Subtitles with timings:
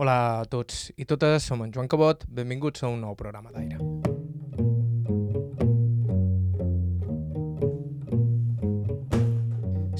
[0.00, 3.76] Hola a tots i totes, som en Joan Cabot, benvinguts a un nou programa d'aire.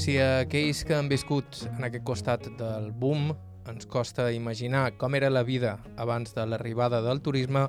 [0.01, 3.35] Si a aquells que han viscut en aquest costat del boom
[3.69, 7.67] ens costa imaginar com era la vida abans de l'arribada del turisme,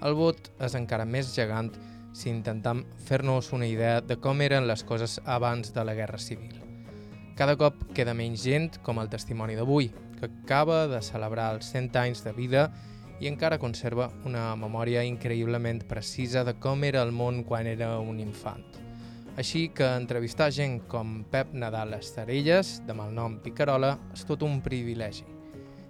[0.00, 1.74] el vot és encara més gegant
[2.16, 6.56] si intentem fer-nos una idea de com eren les coses abans de la Guerra Civil.
[7.36, 11.96] Cada cop queda menys gent, com el testimoni d'avui, que acaba de celebrar els 100
[12.00, 12.70] anys de vida
[13.20, 18.20] i encara conserva una memòria increïblement precisa de com era el món quan era un
[18.20, 18.64] infant.
[19.36, 25.26] Així que entrevistar gent com Pep Nadal Estarelles, de malnom Picarola, és tot un privilegi.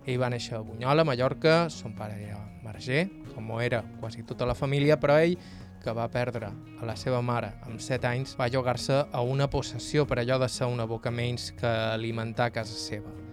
[0.06, 4.46] Ell va néixer a Bunyola, Mallorca, son pare era marger, com ho era quasi tota
[4.46, 5.36] la família, però ell
[5.82, 6.50] que va perdre
[6.80, 10.50] a la seva mare amb 7 anys, va llogar-se a una possessió per allò de
[10.50, 13.25] ser una boca menys que alimentar casa seva.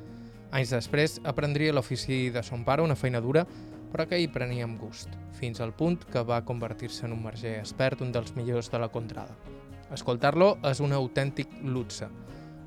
[0.54, 3.42] Anys després aprendria l'ofici de son pare, una feina dura,
[3.90, 7.56] però que hi prenia amb gust, fins al punt que va convertir-se en un marger
[7.60, 9.34] expert, un dels millors de la contrada.
[9.94, 12.10] Escoltar-lo és un autèntic luxe.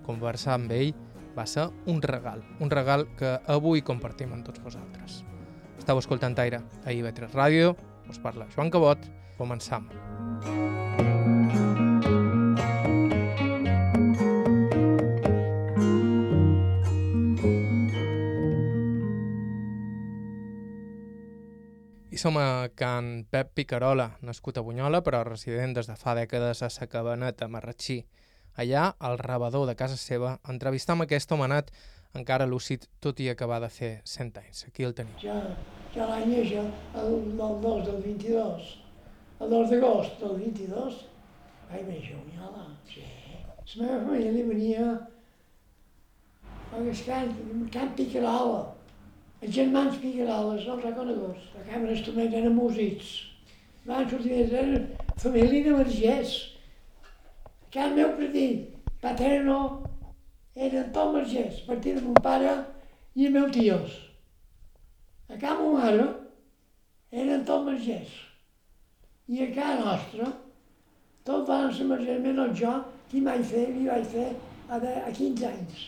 [0.06, 0.93] Conversar amb ell
[1.37, 5.23] va ser un regal, un regal que avui compartim amb tots vosaltres.
[5.78, 7.77] Estau escoltant Aire a IB3 Ràdio,
[8.11, 9.06] us parla Joan Cabot,
[9.37, 9.87] Començam.
[22.17, 26.62] I som a Can Pep Picarola, nascut a Bunyola, però resident des de fa dècades
[26.64, 27.98] a Sa Cabaneta, Marratxí.
[28.56, 31.69] Allà, al rebador de casa seva, entrevistam aquest homenat
[32.17, 34.64] encara lúcid, tot i acabar de fer 100 anys.
[34.70, 35.12] Aquí el tenim.
[35.20, 35.37] Ja,
[35.92, 36.70] ja l'any és el,
[37.03, 38.72] el 2 del 22
[39.44, 41.03] el 2 d'agost del 22
[41.69, 42.64] vaig néixer a Bunyola.
[42.94, 43.05] Sí.
[43.77, 44.89] La meva família venia
[46.72, 47.37] a Gascant,
[47.77, 48.75] Camp Picarola.
[49.42, 51.41] Els germans no els ha conegut.
[51.56, 53.11] La càmera instrument eren músics.
[53.87, 54.89] Van sortir, eren
[55.20, 56.33] família de vergers.
[57.71, 58.72] Que el meu partit,
[59.03, 59.59] paterno,
[60.56, 62.55] eren tots vergers, partit de mon pare
[63.15, 64.00] i els meus tios.
[65.28, 66.09] A casa meva mare
[67.12, 68.15] eren tots vergers.
[69.28, 70.31] I a casa nostra,
[71.27, 72.72] tot van ser majors, menys jo,
[73.10, 74.31] qui vaig fer, li vaig fer
[74.71, 75.83] a, de, a 15 anys.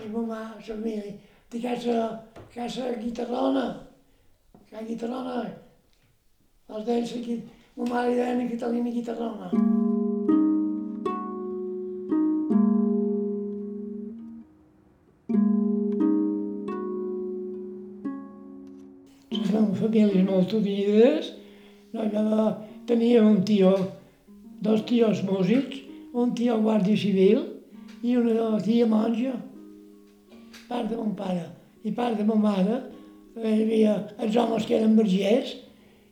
[0.00, 1.12] I ma mà, la família,
[1.50, 2.22] de casa,
[2.54, 3.88] casa guitarrona,
[4.70, 5.40] casa guitarrona,
[6.70, 7.38] els deien, la,
[7.74, 9.50] ma mare li deien Catalina guitarrona.
[19.50, 21.32] Són famílies molt unides,
[21.90, 22.48] no, jo
[22.86, 23.74] tenia un tio,
[24.62, 25.82] dos tios músics,
[26.14, 27.42] un tio guàrdia civil
[28.06, 29.34] i una tia monja,
[30.70, 31.48] part de mon pare.
[31.84, 32.78] I part de ma mare,
[33.36, 35.54] hi havia els homes que eren vergers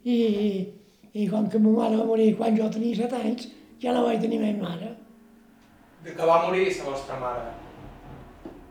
[0.04, 0.18] i,
[1.12, 3.48] i com que ma mare va morir quan jo tenia set anys,
[3.82, 4.94] ja no vaig tenir més mare.
[6.04, 7.50] De que va morir la vostra mare?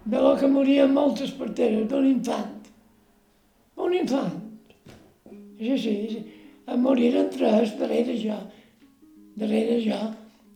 [0.07, 2.67] De lo que morien moltes parteres, d'un infant.
[3.77, 4.35] Un infant.
[5.57, 6.25] Sí, sí, sí
[6.67, 8.37] em moriren tres darrere jo.
[9.39, 9.99] Darrere jo.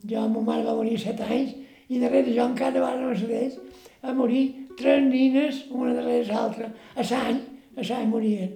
[0.10, 1.54] Jo, ma mare va morir set anys
[1.92, 3.60] i darrere jo encara van Mercedes
[4.02, 6.70] a morir tres nines, una darrere l'altra.
[6.96, 7.40] A l'any,
[7.78, 8.52] a l'any morien.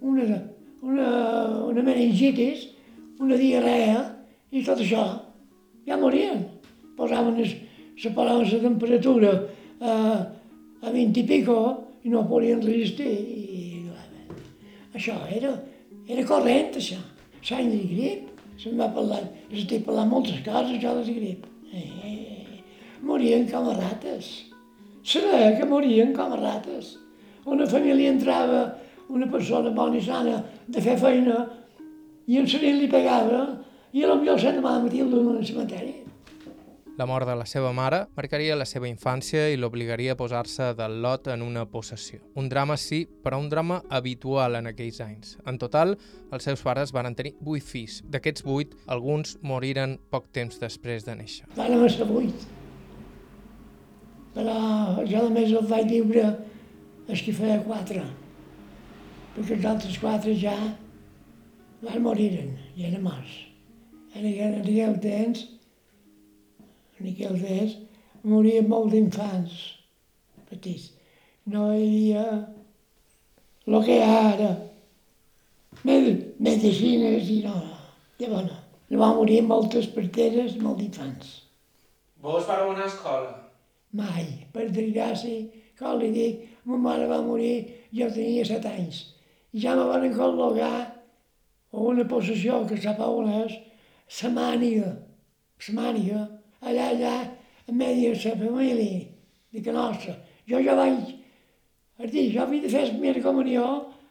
[0.00, 0.40] Una,
[0.82, 1.08] una,
[1.70, 2.68] una meningitis,
[3.20, 4.02] una diarrea
[4.50, 5.06] i tot això.
[5.86, 6.44] Ja morien.
[6.96, 9.32] Posaven la paraven la temperatura
[9.80, 9.92] a,
[10.82, 11.58] a 20 i pico
[12.04, 13.12] i no podien resistir.
[13.12, 13.84] I,
[14.96, 15.52] això era,
[16.08, 16.98] era corrent, això.
[17.46, 19.20] L'any de grip, se'n va parlar,
[19.52, 21.46] estic parlant moltes coses, jo de grip.
[21.70, 22.62] Eh,
[23.06, 24.55] morien com a rates.
[25.06, 26.96] Saber que morien com a rates.
[27.46, 28.62] Una família entrava,
[29.08, 31.44] una persona bona i sana, de fer feina,
[32.26, 33.44] i en serit li pegava,
[33.94, 35.94] i potser el sant demà matí el duien al cementeri.
[36.98, 40.98] La mort de la seva mare marcaria la seva infància i l'obligaria a posar-se del
[41.04, 42.18] lot en una possessió.
[42.34, 45.36] Un drama sí, però un drama habitual en aquells anys.
[45.46, 45.94] En total,
[46.32, 48.02] els seus pares van tenir vuit fills.
[48.10, 51.46] D'aquests vuit, alguns moriren poc temps després de néixer.
[51.54, 52.48] Van ser vuit.
[54.36, 54.56] Però
[55.08, 56.26] jo només el vaig viure
[57.08, 58.02] els que feia quatre.
[59.36, 60.56] Perquè els altres quatre ja
[61.80, 63.36] van moriren, i eren morts.
[64.16, 65.46] En aquell temps
[66.96, 67.74] en aquells dies
[68.24, 69.56] morien molt d'infants
[70.50, 70.90] petits.
[71.46, 72.26] No hi havia
[73.66, 74.50] el que hi ha ara,
[75.84, 77.56] medicines i no,
[78.20, 78.60] de bona.
[78.90, 81.32] No va morir moltes parteres, molt d'infants.
[82.22, 83.45] Vos vareu anar a escola?
[83.92, 84.26] Mai.
[84.52, 85.46] Per desgràcia,
[85.78, 89.02] com li dic, ma mare va morir, jo tenia set anys.
[89.52, 93.54] I ja me van col·locar a una possessió que sap on és,
[94.08, 94.94] sa màniga,
[95.58, 96.24] sa màniga,
[96.60, 97.14] allà, allà,
[97.66, 99.04] en medi de la família,
[99.62, 100.16] que nostra.
[100.46, 101.14] Jo ja vaig,
[101.98, 103.64] és dir, jo de fer la primera comunió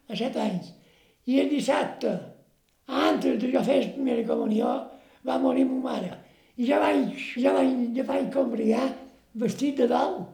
[0.10, 0.74] a set anys.
[1.26, 2.12] I el dissabte,
[2.88, 4.74] antes de jo fer la primera comunió,
[5.26, 6.12] va morir ma mare.
[6.58, 8.86] I ja vaig, ja vaig, ja vaig combriar
[9.36, 10.28] vestit de dalt.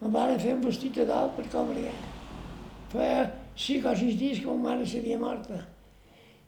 [0.00, 1.94] Me van fer un vestit de dalt per combriar.
[2.92, 3.24] Feia
[3.56, 5.60] cinc o sis dies que ma mare s'havia morta.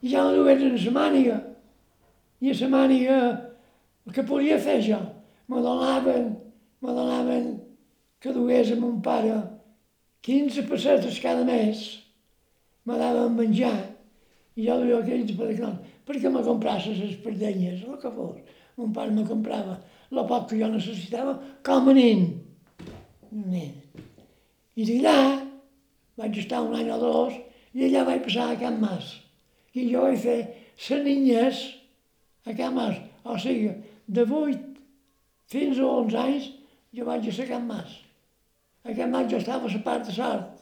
[0.03, 1.39] I ja me dugués en la màniga.
[2.43, 3.19] I a la màniga,
[4.07, 4.99] el que podia fer jo,
[5.49, 6.33] me donaven,
[6.83, 7.53] me donaven
[8.21, 9.37] que dugués a mon pare
[10.23, 12.03] 15 pessetes cada mes,
[12.87, 13.77] me daven menjar,
[14.57, 15.71] i jo duia 15 per
[16.07, 18.39] perquè me comprasses les perdenyes, el que fos.
[18.77, 19.79] Mon pare me comprava
[20.13, 22.27] el poc que jo necessitava com a nen.
[23.31, 23.73] nen.
[24.77, 25.17] I d'allà
[26.21, 27.37] vaig estar un any o dos
[27.75, 29.15] i allà vaig passar a Can Mas.
[29.75, 30.39] I jo vaig fer
[30.89, 31.63] les ninyes
[32.47, 32.99] a Can Mas.
[33.25, 33.73] O sigui,
[34.09, 34.59] de 8
[35.53, 36.51] fins a 11 anys
[36.93, 38.01] jo vaig a Can Mas.
[38.85, 40.61] A Can Mas jo estava a la part de sort.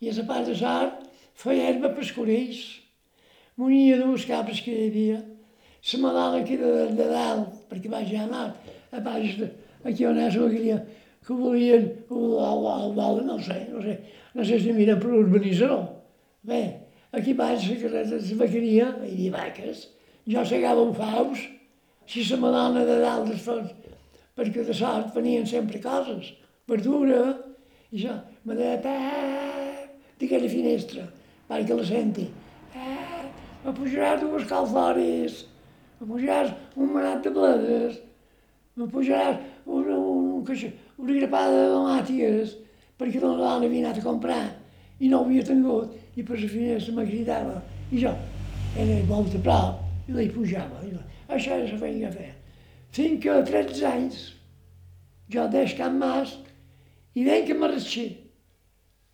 [0.00, 2.62] I a la part de sort feia herba per escorells.
[3.56, 5.20] M'unia dues capes que hi havia.
[5.92, 8.50] La malala aquí de, de dalt, perquè vaig anar
[8.92, 9.38] a baix
[9.88, 10.78] aquí on és la
[11.22, 13.94] que volien, no sé, no sé,
[14.34, 15.84] no sé si mira per l'urbanitzador.
[16.42, 16.62] Bé,
[17.14, 19.84] aquí baix la carreta de la vaqueria, hi havia vaques,
[20.26, 21.44] jo segava un faus,
[22.10, 23.70] si la madona de dalt es fos,
[24.34, 26.32] perquè de sort venien sempre coses,
[26.68, 27.22] verdura,
[27.92, 31.06] i jo me deia, pep, d'aquella finestra,
[31.46, 32.26] perquè la senti,
[32.74, 33.30] pep,
[33.62, 35.44] me pujaràs dues calfores,
[36.02, 37.98] me pujaràs un manat de bledes,
[38.74, 42.56] me pujaràs un, un, un, una grapada de tomàtiques,
[42.98, 44.42] perquè la dona havia anat a comprar
[44.98, 47.60] i no ho havia tingut, i per la finestra me cridava.
[47.92, 48.12] I jo
[48.82, 50.82] era molt a prop i li pujava.
[50.86, 50.92] I
[51.36, 52.28] això era la feina que.
[52.92, 54.20] Fins que a 13 anys
[55.32, 56.34] jo deix Can Mas
[57.14, 58.10] i venc a marxar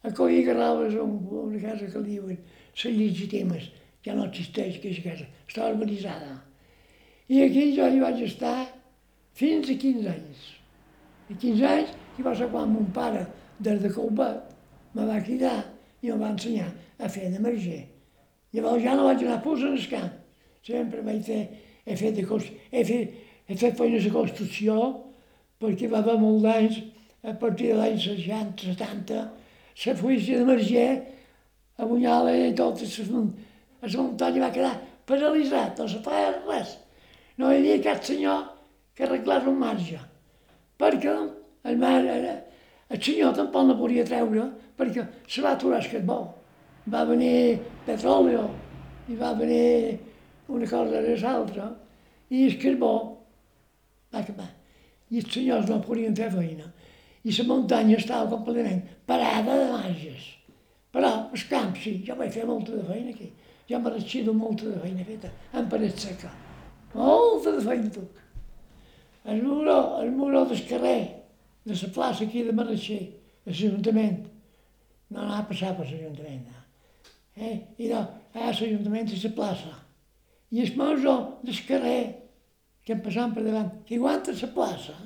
[0.02, 3.72] a collir garrabes a una casa que diuen les legítimes,
[4.04, 6.47] ja no existeix aquesta casa, està urbanitzada.
[7.28, 8.56] I aquí jo hi vaig estar
[9.36, 10.44] fins a 15 anys.
[11.28, 13.26] A 15 anys, i va ser quan mon pare,
[13.60, 14.54] des de Colbet,
[14.94, 15.58] me va cridar
[16.02, 17.82] i em va ensenyar a fer de marger.
[18.54, 20.14] Llavors ja no vaig anar pus en el camp.
[20.64, 21.42] Sempre vaig fer,
[21.84, 22.24] he fet, de,
[22.72, 24.78] he fet, he fet feines de construcció,
[25.60, 26.80] perquè va haver molts anys,
[27.28, 29.22] a partir de l'any 60, 70,
[29.84, 30.90] la fuïcia de marger,
[31.78, 32.80] a Bunyala i tot,
[33.12, 34.76] la muntanya va quedar
[35.06, 36.78] paralitzat, no se feia res.
[37.38, 38.46] No hi havia cap senyor
[38.98, 39.98] que arreglés un marge,
[40.78, 41.12] perquè
[41.70, 44.48] el mar, el senyor tampoc no podia treure,
[44.78, 46.16] perquè se va aturar el carbó.
[46.90, 48.34] Va venir petroli
[49.08, 49.98] i va venir
[50.48, 51.68] una cosa de l'altra,
[52.30, 52.92] i el carbó
[54.12, 54.48] va acabar.
[55.10, 56.66] I els senyors no podien fer feina.
[57.22, 60.26] I la muntanya estava completament parada de marges.
[60.90, 63.30] Però els camps, sí, jo vaig fer molta de feina aquí.
[63.70, 66.34] Jo m'he rexido molta de feina feta, en paret seca.
[66.94, 68.04] Molta de feina, tu.
[69.28, 71.24] El muro, el muro del carrer,
[71.64, 73.02] de la plaça aquí de Marratxer,
[73.44, 74.22] de l'Ajuntament.
[75.10, 76.46] No anava a passar per l'Ajuntament.
[76.48, 76.62] No.
[77.36, 77.58] Eh?
[77.78, 78.00] I no,
[78.32, 79.74] a l'Ajuntament és la plaça.
[80.50, 82.00] I el muro del carrer,
[82.84, 84.96] que em passant per davant, que aguanta la plaça,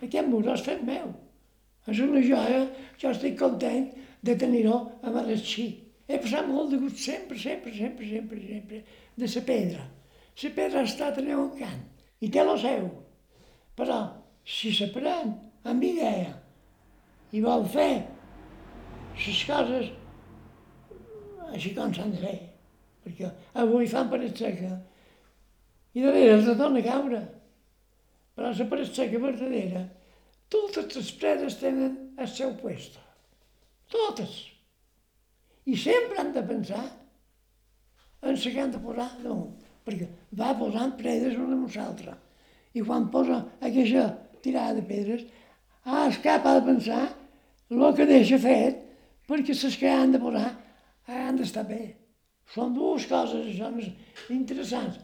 [0.00, 1.12] aquest muro és fet meu.
[1.90, 2.64] És una joia,
[2.96, 3.90] jo estic content
[4.24, 5.68] de tenir-ho a Marratxí.
[6.08, 8.84] He passat molt de gust sempre, sempre, sempre, sempre, sempre,
[9.20, 9.88] de la pedra.
[10.42, 10.84] La pedra
[11.36, 11.80] un cant
[12.20, 12.86] i té el seu.
[13.76, 13.98] Però,
[14.44, 15.34] si s'aprèn
[15.68, 16.32] amb idea
[17.32, 17.92] i vol fer
[19.20, 19.90] les coses
[21.50, 22.38] així com s'han de fer,
[23.04, 23.30] perquè
[23.62, 24.70] avui fan paret seca
[25.94, 27.20] i veres la torna a caure.
[28.36, 29.82] Però la paret seca verdadera,
[30.50, 33.02] totes les preses tenen el seu puesto.
[33.90, 34.36] Totes.
[35.66, 36.84] I sempre han de pensar
[38.22, 42.16] en la que han de posar damunt, perquè va posant predes una amb l'altra.
[42.74, 44.06] I quan posa aquesta
[44.44, 45.26] tirada de pedres,
[45.84, 47.02] ah, el cap ha de pensar
[47.70, 48.78] el que deixa fet,
[49.26, 50.48] perquè les que han de posar
[51.10, 51.96] han d'estar bé.
[52.50, 53.70] Són dues coses, això,
[54.34, 54.98] interessants.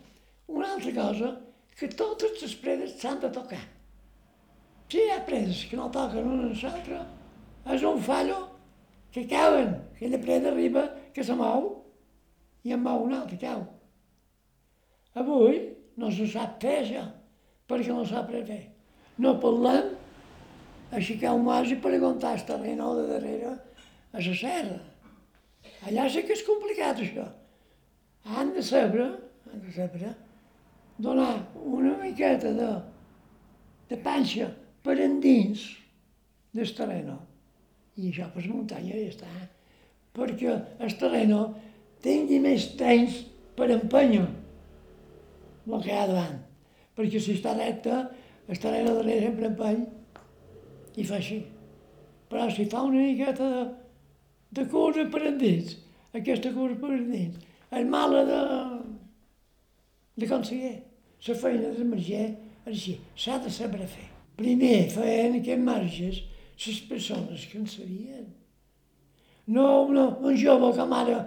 [0.46, 1.32] Una altra cosa,
[1.76, 3.62] que totes les predes s'han de tocar.
[4.88, 7.00] Si hi ha predes que no toquen una amb l'altra,
[7.74, 8.38] és un fallo
[9.12, 9.74] que cauen.
[9.96, 11.68] Aquella preda arriba, que se mou,
[12.66, 13.64] i en mou una altra, cau.
[15.16, 15.62] Avui
[15.96, 17.06] no se sap això
[17.66, 18.60] perquè no res fer.
[19.18, 19.94] No parlem
[20.92, 23.54] aixecar un mas i preguntar el terreno de darrere
[24.12, 24.78] a la serra.
[25.88, 27.24] Allà sí que és complicat, això.
[28.36, 29.08] Han de saber,
[29.50, 30.12] han de saber,
[30.98, 31.32] donar
[31.64, 32.70] una miqueta de,
[33.88, 34.50] de panxa
[34.84, 35.64] per endins
[36.52, 37.18] del terreno.
[37.96, 39.30] I això per la muntanya ja està.
[40.16, 40.52] Perquè
[40.84, 41.46] el terreno
[42.04, 43.22] tingui més temps
[43.56, 44.26] per empènyer
[45.66, 46.38] el que hi ha davant.
[46.96, 47.96] Perquè si està recte,
[48.46, 49.82] el terreno darrere sempre empeny
[50.96, 51.40] i fa així.
[52.30, 53.64] Però si fa una miqueta de,
[54.58, 55.76] de cura per endins,
[56.16, 58.40] aquesta cura per endins, és mala de,
[60.22, 60.76] de conseguir.
[61.26, 64.06] La feina de marger és així, s'ha de saber fer.
[64.38, 66.20] Primer feien aquests marges
[66.64, 68.26] les persones que en sabien.
[69.46, 71.24] No, no, un jove com ara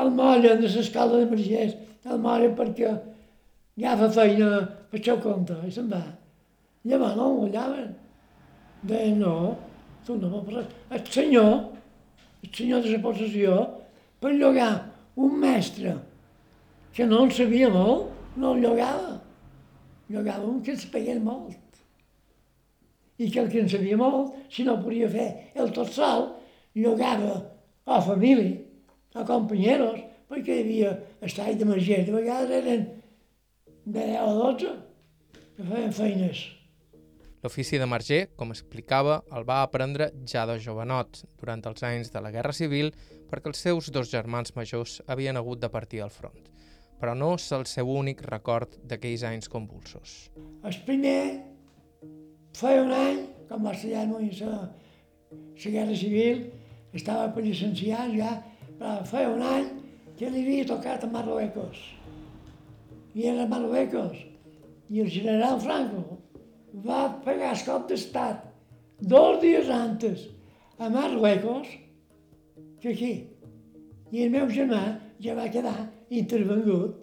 [0.00, 1.74] el molla de l'escala de margers,
[2.06, 2.92] el molla perquè
[3.80, 4.50] ja fa feina
[4.90, 6.02] per això compte i se'n va.
[6.84, 7.90] Llavors no el mollaven.
[8.82, 9.34] Deia, no,
[10.06, 10.68] tu no m'ho res.
[10.90, 11.50] El senyor,
[12.42, 13.56] el senyor de la possessió,
[14.20, 14.72] per llogar
[15.16, 15.96] un mestre
[16.96, 19.18] que no en sabia molt, no el llogava.
[20.10, 21.58] Llogava un que es pagués molt.
[23.20, 26.30] I que el que en sabia molt, si no podia fer el tot sol,
[26.74, 27.36] llogava
[27.84, 28.56] a família,
[29.14, 30.94] a companyeros, perquè hi havia
[31.26, 32.86] estat de marger, de vegades eren
[33.84, 34.72] de 10 o 12
[35.56, 36.46] que feien feines.
[37.40, 42.20] L'ofici de marger, com explicava, el va aprendre ja de jovenot, durant els anys de
[42.20, 42.90] la Guerra Civil,
[43.30, 46.50] perquè els seus dos germans majors havien hagut de partir al front.
[47.00, 50.28] Però no és el seu únic record d'aquells anys convulsos.
[50.68, 51.40] El primer,
[52.60, 54.58] feia un any, quan va estudiar molt la,
[55.32, 56.44] la Guerra Civil,
[56.92, 58.34] estava per llicenciar ja,
[58.76, 59.72] però feia un any
[60.18, 61.80] que li havia tocat a Marruecos.
[63.14, 64.16] I era Marruecos.
[64.90, 66.18] I el general Franco
[66.86, 68.46] va pagar el cop d'estat
[69.00, 70.28] dos dies antes
[70.78, 71.66] a Marruecos
[72.80, 73.14] que aquí.
[74.10, 74.82] I el meu germà
[75.22, 75.76] ja va quedar
[76.10, 76.96] intervengut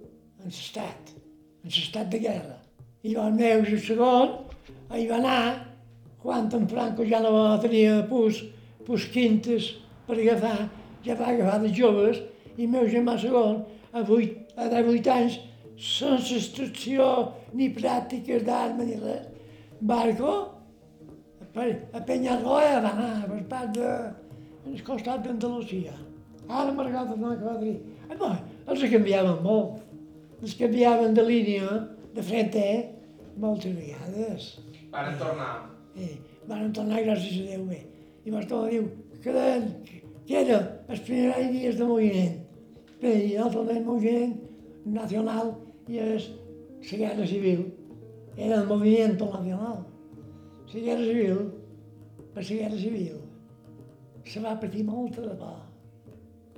[0.44, 1.14] en l'estat,
[1.64, 2.58] en l'estat de guerra.
[3.04, 4.36] I el meu el segon
[4.92, 5.42] hi va anar
[6.24, 8.42] quan en Franco ja no va tenir pus,
[8.86, 9.76] pus quintes
[10.08, 10.70] per agafar,
[11.06, 12.20] ja va agafar de joves
[12.58, 13.62] i el meu germà segon,
[13.94, 15.38] a, 8, a 18 anys,
[15.77, 17.07] sense instrucció
[17.53, 19.27] ni pràctiques d'arma ni res,
[19.79, 20.34] barco
[21.53, 23.91] per, a Penyarroia va anar per part de,
[24.67, 25.93] al costat d'Andalusia.
[26.48, 27.77] Ara Margot no acaba de dir.
[28.17, 28.31] No,
[28.72, 29.84] els canviaven molt.
[30.41, 31.81] Els canviaven de línia,
[32.15, 32.63] de frente,
[33.41, 34.50] moltes vegades.
[34.93, 35.51] Varen tornar.
[35.98, 36.15] Eh,
[36.48, 37.81] van tornar, gràcies a Déu, bé.
[38.25, 38.89] I Bartolomé diu
[39.24, 39.93] que, de,
[40.27, 42.38] que era els primers dies de moviment.
[43.01, 44.38] Bé, i el moviment
[44.88, 45.51] nacional
[45.88, 46.27] i és
[46.91, 47.63] la guerra civil
[48.38, 49.86] era el movimiento nacional.
[50.74, 51.39] La guerra civil,
[52.34, 53.15] per la guerra civil,
[54.27, 55.63] se va patir molta de por.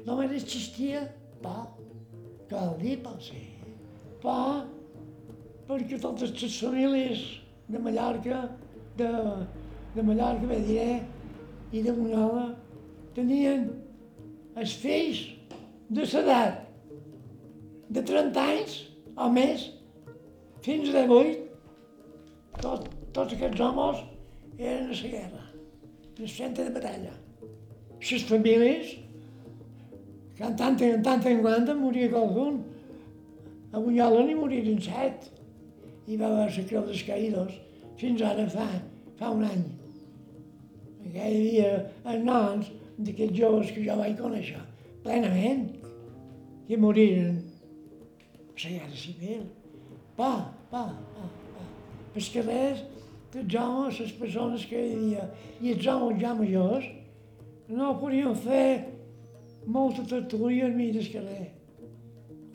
[0.07, 1.05] Només existia
[1.43, 1.69] por.
[2.49, 3.45] Cal dir por, sí.
[4.23, 4.65] Por
[5.69, 7.19] perquè totes les famílies
[7.69, 8.41] de Mallorca,
[8.97, 9.09] de,
[9.93, 10.95] de Mallorca, bé diré,
[11.71, 12.47] i de Bunyola,
[13.13, 13.67] tenien
[14.57, 15.21] els fills
[15.93, 16.65] de l'edat
[17.93, 18.79] de 30 anys
[19.19, 19.67] o més
[20.65, 21.49] fins a 18
[22.63, 24.01] tot, tots aquests homes
[24.59, 25.43] eren a la guerra,
[26.17, 27.13] en el centre de batalla.
[27.99, 28.95] Les famílies,
[30.35, 32.61] que en tant en tant en quant moria qualcun.
[33.71, 35.27] A Bunyola n'hi moriren set.
[36.09, 37.53] I va haver la creu dels caïdos
[37.99, 38.65] fins ara fa,
[39.19, 39.65] fa un any.
[41.03, 41.73] Perquè hi havia
[42.11, 44.63] els noms d'aquests joves que jo vaig conèixer
[45.03, 45.69] plenament,
[46.67, 47.48] que moriren a
[48.63, 49.43] la guerra civil.
[50.17, 50.31] Pa,
[50.71, 51.29] pa, pa
[52.19, 52.81] els carrers,
[53.37, 55.27] els homes, les persones que hi havia,
[55.61, 56.87] i els homes ja majors,
[57.69, 58.89] no podien fer
[59.69, 61.49] molta tertúlia al mig del carrer.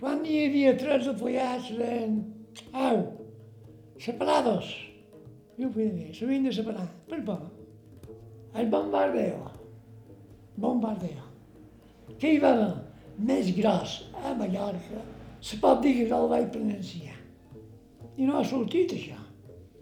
[0.01, 2.19] Quan hi havia tres apoyats, eren,
[2.73, 3.05] au,
[4.03, 4.75] separados.
[5.57, 6.89] I ho feia bé, s'havien de separar.
[7.09, 7.45] Per por.
[8.59, 9.39] El bombardeo.
[10.59, 11.31] Bombardeo.
[12.19, 12.73] Què hi va haver?
[13.31, 15.13] Més gros a Mallorca.
[15.45, 17.19] Dir que el vaig pronunciar.
[18.17, 19.19] I no ha sortit això.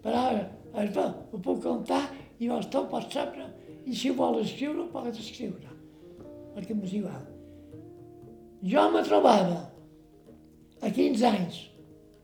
[0.03, 0.41] Però ara,
[0.81, 2.01] es va, ho puc contar
[2.39, 3.45] i vas tot pot saber
[3.85, 5.71] i si vol escriure, pots escriure,
[6.55, 7.23] perquè m'és igual.
[8.63, 9.61] Jo me trobava
[10.83, 11.61] a 15 anys,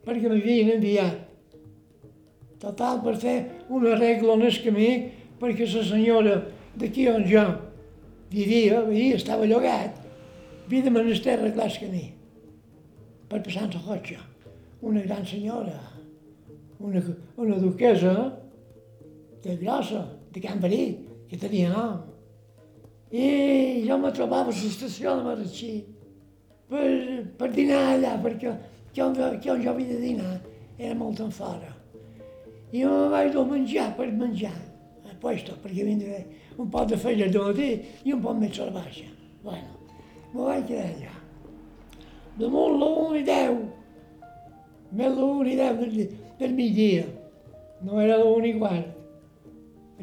[0.04, 1.26] perquè m'havien enviat,
[2.60, 3.38] total per fer
[3.72, 4.92] un arreglo en el camí,
[5.40, 6.38] perquè la senyora
[6.80, 7.44] d'aquí on jo
[8.32, 10.00] vivia, vivia, estava llogat,
[10.66, 12.08] havia de menester arreglar el camí,
[13.30, 14.18] per passar el cotxe.
[14.82, 15.78] Una gran senyora,
[16.80, 17.02] una,
[17.38, 18.14] una duquesa
[19.44, 20.98] de grossa, de Can Verí,
[21.30, 22.00] que tenia nom.
[23.12, 25.72] I jo me trobava a l'estació de Marratxí
[26.70, 26.90] per,
[27.40, 28.54] per dinar allà, perquè
[28.94, 30.36] que on, que on jo havia de dinar
[30.78, 31.72] era molt en fora.
[32.72, 34.54] I jo me vaig dur menjar per menjar,
[35.10, 36.22] a puesto, perquè vindré
[36.58, 37.72] un pot de feina de matí
[38.06, 39.10] i un pot més a la baixa.
[39.44, 39.98] Bueno,
[40.34, 41.16] me vaig quedar allà.
[42.38, 43.58] Damunt l'un i deu,
[44.92, 47.08] més l'un i deu del, del migdia,
[47.84, 48.96] no era l'un i quart.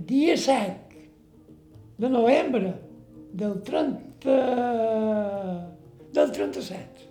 [0.08, 1.04] Dia 7
[1.98, 2.74] de novembre
[3.32, 4.34] del 30...
[6.12, 7.08] del 37.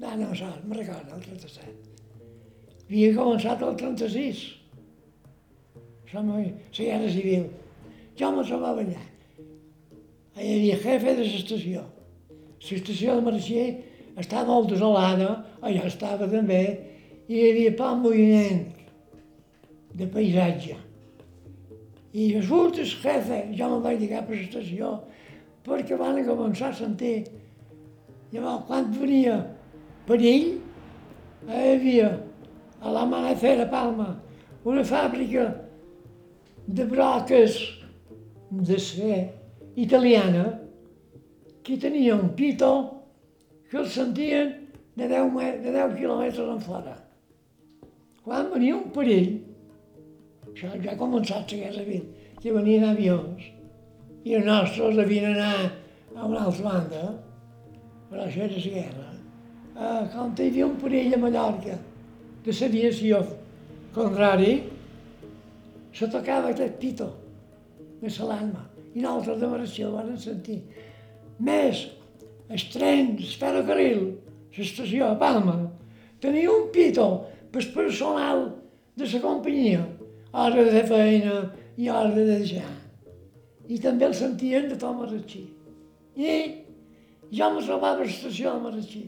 [0.00, 1.90] No, no, no, me recordo, el 37.
[2.88, 4.40] Havia començat el 36.
[6.10, 6.40] Som la
[6.74, 7.44] guerra civil.
[8.18, 9.04] Jo me trobava allà.
[10.40, 11.84] Hi havia jefe de l'estació.
[12.64, 13.68] L'estació de Marxer
[14.18, 16.62] estava molt desolada, allà estava també,
[17.28, 18.64] i hi havia poc moviment
[19.94, 20.76] de paisatge.
[22.12, 24.96] I surt el jefe, jo me'n vaig cap a l'estació,
[25.66, 27.28] perquè van començar a sentir.
[28.32, 29.36] Llavors, quan venia
[30.06, 30.56] perill,
[31.46, 32.10] hi havia
[32.80, 34.14] a la Manacera Palma
[34.64, 35.46] una fàbrica
[36.66, 37.58] de broques
[38.50, 39.20] de ser
[39.76, 40.60] italiana
[41.62, 42.99] que tenia un pito
[43.70, 44.50] que el sentien
[44.96, 46.96] de 10, de 10 quilòmetres en fora.
[48.24, 49.30] Quan venia un perill,
[50.50, 52.02] això ja ha començat la guerra civil,
[52.40, 53.46] que venien avions,
[54.26, 55.54] i els nostres havien d'anar
[56.16, 57.04] a una altra banda,
[58.10, 59.06] però això era la guerra.
[59.70, 61.78] Uh, quan hi havia un perill a Mallorca
[62.44, 63.22] de l'aviació
[63.94, 64.52] contrari,
[65.94, 67.08] se tocava aquest pito
[68.02, 70.58] de l'alarma i nosaltres de marxa el van sentir.
[71.38, 71.86] Més,
[72.50, 74.02] el tren, el ferrocarril,
[74.56, 75.56] l'estació a Palma,
[76.20, 77.06] tenia un pito
[77.54, 78.48] per personal
[78.98, 79.86] de la companyia,
[80.32, 81.40] hora de feina
[81.78, 82.68] i hora de deixar
[83.70, 85.44] i també el sentien de tot Marratxí.
[86.18, 86.32] I
[87.30, 89.02] jo me trobava a l'estació de Marratxí.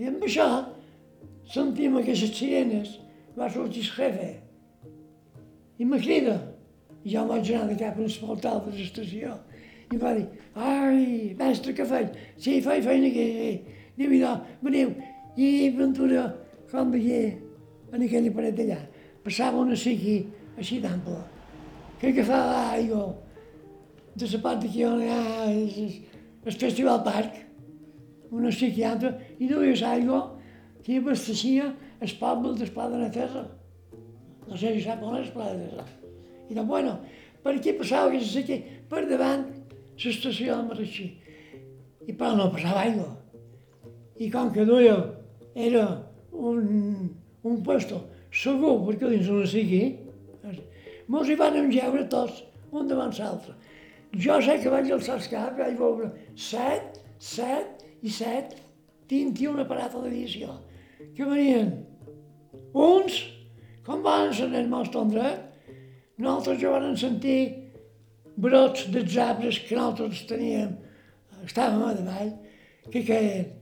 [0.00, 0.48] I amb això
[1.50, 2.98] sentim aquestes sirenes,
[3.38, 4.30] va sortir el jefe
[5.80, 6.36] i me crida.
[7.00, 9.38] I jo vaig anar de cap a portal de l'estació
[9.90, 12.14] i va dir, ai, mestre, què faig?
[12.38, 13.80] Sí, faig feina aquí, sí.
[13.98, 14.94] Déu-n'hi-do, veniu.
[15.40, 16.28] I Ventura,
[16.70, 17.36] quan veié
[17.90, 18.78] en aquella paret d'allà,
[19.24, 20.22] passava una siqui
[20.58, 21.18] així d'ample
[22.00, 23.14] que agafava aigua
[24.16, 25.90] de la part d'aquí on hi ha el,
[26.44, 27.34] Festival Parc,
[28.32, 30.22] una psiquiatra, i duies aigua
[30.84, 31.66] que abasteixia
[32.00, 33.42] el poble d'Esplà de la Terra.
[34.48, 35.84] No sé si sap on és Esplà de la Terra.
[36.48, 36.94] I doncs, bueno,
[37.44, 39.44] per aquí passava que sé que per davant
[40.08, 41.08] l'estació de Marratxí.
[42.08, 43.08] I però no passava aigua.
[44.20, 44.96] I com que duia
[45.54, 45.84] era
[46.32, 47.10] un,
[47.42, 49.82] un puesto segur perquè dins no sigui,
[51.10, 53.56] Mos hi van engeure tots, un davant l'altre.
[54.24, 58.54] Jo sé que vaig alçar el cap vaig veure set, set i set,
[59.10, 60.54] tinti una parada d'aviació,
[61.16, 61.72] que venien
[62.78, 63.16] uns,
[63.86, 65.42] com van ensenyar el nostre dret,
[66.22, 67.40] nosaltres ja vam sentir
[68.36, 70.76] brots dels arbres que nosaltres teníem,
[71.46, 72.32] estàvem a davall,
[72.90, 73.56] que caien.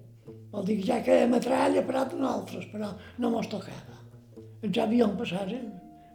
[0.52, 3.98] Vol dir que ja caia metralla per a nosaltres, però no mos tocava.
[4.64, 5.66] Els avions passaven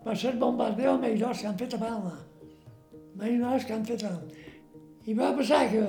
[0.04, 2.16] va ser bombardeo millors que han fet a Palma.
[3.22, 4.42] Millors que han fet a Palma.
[5.06, 5.84] I va passar que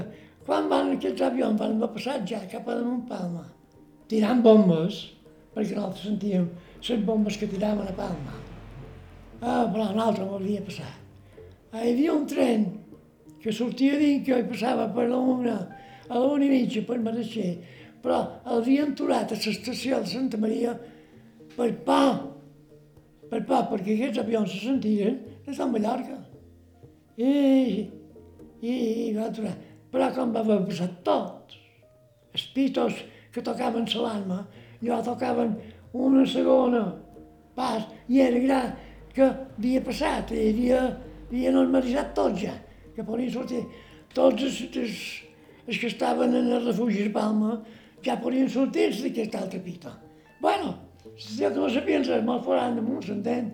[0.47, 3.47] quan van aquests avions van passar ja cap a damunt Palma,
[4.11, 5.01] tirant bombes,
[5.55, 6.51] perquè nosaltres sentíem
[6.89, 8.37] les bombes que tiraven a Palma.
[9.41, 11.04] Ah, però nosaltres m'ho havia passat.
[11.75, 12.69] Ah, hi havia un tren
[13.43, 15.57] que sortia d'Inca i passava per la una,
[16.07, 17.57] a la una i mitja per Mareixer,
[18.05, 20.77] però l'havien aturat a l'estació de Santa Maria
[21.57, 22.05] per pa
[23.31, 26.21] per pa, perquè aquests avions se sentien des de Mallorca.
[27.19, 27.33] I,
[28.63, 28.75] i,
[29.09, 29.57] i va aturar.
[29.91, 31.57] Però com va haver passat tot,
[32.35, 33.01] els pitos
[33.35, 34.45] que tocaven l'alarma,
[34.79, 35.57] jo tocaven
[36.07, 36.85] una segona
[37.59, 38.73] pas, i era gran
[39.15, 40.31] que havia passat,
[41.31, 42.55] i havia, havia normalitzat tot ja,
[42.95, 43.65] que podien sortir.
[44.15, 44.99] Tots els, els,
[45.67, 47.59] els que estaven en el refugi de Palma
[48.05, 49.91] ja podien sortir d'aquest altre pito.
[50.41, 50.75] Bueno,
[51.17, 53.53] si no sabien res, me'l faran damunt, s'entén?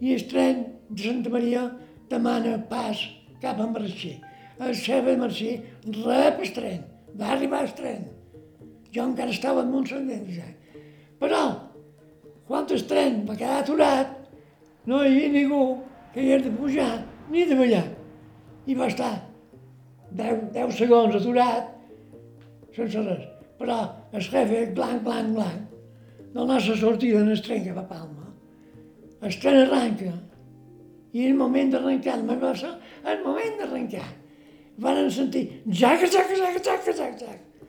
[0.00, 1.68] I el tren de Santa Maria
[2.10, 2.98] demana pas
[3.42, 4.16] cap a Marxí.
[4.58, 6.82] El xef de Marxí rep el tren,
[7.18, 8.04] va arribar el tren.
[8.94, 10.46] Jo encara estava en Montsendent, ja.
[11.18, 11.42] Però,
[12.46, 14.14] quan el tren va quedar aturat,
[14.86, 15.64] no hi havia ningú
[16.14, 17.84] que hagués de pujar ni de ballar.
[18.66, 19.12] I va estar
[20.14, 21.72] 10, 10 segons aturat,
[22.76, 23.24] sense res.
[23.58, 23.78] Però
[24.14, 25.66] el jefe, blanc, blanc, blanc,
[26.34, 28.30] de la nostra sortida en el tren va a Palma.
[29.24, 30.12] El tren arranca
[31.14, 32.72] I el moment d'arrencar el magossa,
[33.06, 34.06] el moment d'arrencar,
[34.82, 37.68] van sentir jaca, jaca, jaca, jaca, jaca, jaca.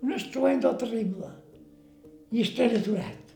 [0.00, 1.28] Un estruendo terrible.
[2.32, 3.34] I es tren aturat.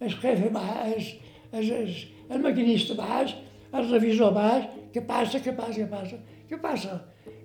[0.00, 1.10] El jefe baix,
[1.52, 1.92] el, el,
[2.32, 3.36] el maquinista baix,
[3.80, 6.98] el revisor baix, què passa, què passa, què passa, què passa?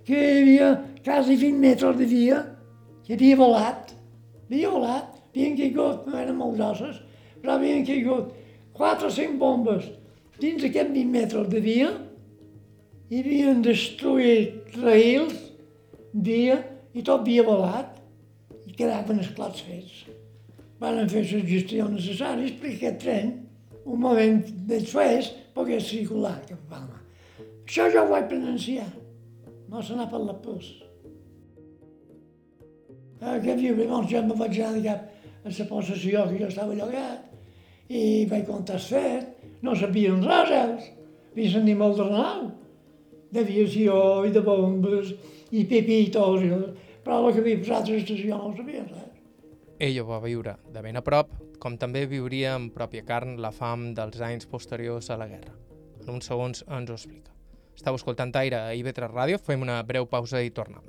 [0.08, 0.72] Que hi havia
[1.04, 2.42] quasi 20 metres de via
[3.06, 3.92] que havia volat,
[4.48, 7.02] havia volat, havien caigut, no eren molt grosses,
[7.42, 8.32] però havien caigut
[8.78, 9.88] 4 o 5 bombes
[10.40, 11.90] dins aquests 20 metres de via,
[13.12, 15.36] i havien destruït raïls,
[16.14, 16.62] via,
[16.96, 18.00] i tot havia volat,
[18.68, 20.06] i quedaven esclats fets.
[20.82, 23.34] Van fer les gestions necessàries perquè aquest tren,
[23.84, 24.40] un moment
[24.70, 27.02] després, pogués circular cap a Palma.
[27.66, 28.88] Això ja ho vaig presenciar.
[29.72, 30.70] No se n'ha per la pus.
[33.22, 37.30] Aquest llibre, doncs, jo me vaig anar cap a la possessió que jo estava llogat
[37.92, 39.46] i vaig comptar el fet.
[39.62, 40.90] No sabien res, ells.
[41.32, 42.50] Havien sentit molt de renau,
[43.32, 45.14] d'aviació i de bombes
[45.52, 46.44] i pipitos,
[47.06, 49.08] però el que havia passat a l'estació no sabien res.
[49.82, 53.52] Ell ho va viure de ben a prop, com també viuria en pròpia carn la
[53.54, 55.54] fam dels anys posteriors a la guerra.
[56.02, 57.38] En uns segons ens ho explica.
[57.78, 60.82] Estau escoltant Aire a IB3 Ràdio, fem una breu pausa i tornem.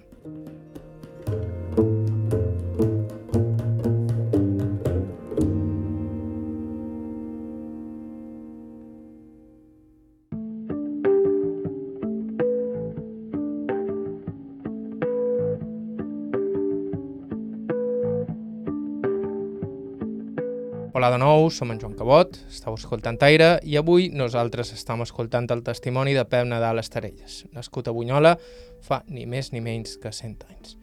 [21.12, 25.60] De nou, som en Joan Cabot, estàu escoltant Aire i avui nosaltres estem escoltant el
[25.66, 28.32] testimoni de Pep Nadal Estarelles, nascut a Bunyola
[28.80, 30.78] fa ni més ni menys que 100 anys.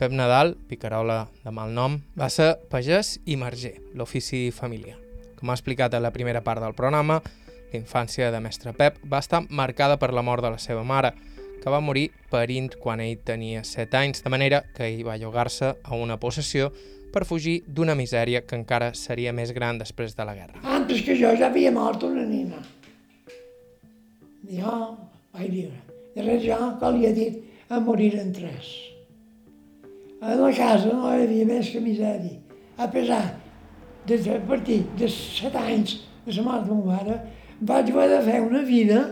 [0.00, 4.98] Pep Nadal, picarola de mal nom, va ser pagès i marger, l'ofici familiar.
[5.38, 7.20] Com ha explicat a la primera part del programa,
[7.70, 11.14] la infància de mestre Pep va estar marcada per la mort de la seva mare,
[11.62, 15.76] que va morir parint quan ell tenia 7 anys, de manera que ell va llogar-se
[15.84, 16.72] a una possessió
[17.12, 20.60] per fugir d'una misèria que encara seria més gran després de la guerra.
[20.62, 22.60] Antes que jo ja havia mort una nina.
[24.50, 24.76] Jo
[25.34, 25.80] vaig viure.
[26.14, 28.70] Després jo, com li he dit, a morir en tres.
[30.20, 32.38] A la casa no hi havia més que misèria.
[32.80, 33.22] A pesar
[34.06, 37.20] de a partir de set anys de la mort de ma mare,
[37.60, 39.02] vaig haver de fer una vida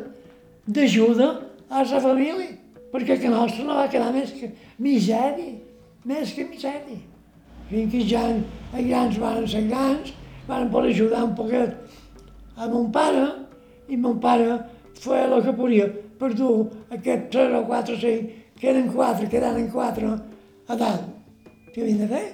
[0.67, 1.29] d'ajuda
[1.69, 2.57] a la família,
[2.93, 5.55] perquè que nostra no va quedar més que misèria,
[6.05, 6.99] més que misèria
[7.69, 10.13] fins ja els grans van ser grans,
[10.49, 11.77] van poder ajudar un poquet
[12.57, 13.27] a mon pare,
[13.89, 14.57] i mon pare
[14.99, 15.87] feia el que podia
[16.19, 20.11] per dur aquests tres o quatre cinc, que eren quatre, que eren quatre,
[20.67, 21.05] a dalt.
[21.75, 22.25] Què havien de fer?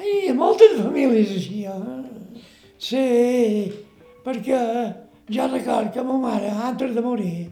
[0.00, 2.46] Hi ha moltes famílies així, eh?
[2.82, 3.02] Sí,
[4.24, 4.62] perquè
[5.28, 7.50] jo record que ma mare, antes de morir,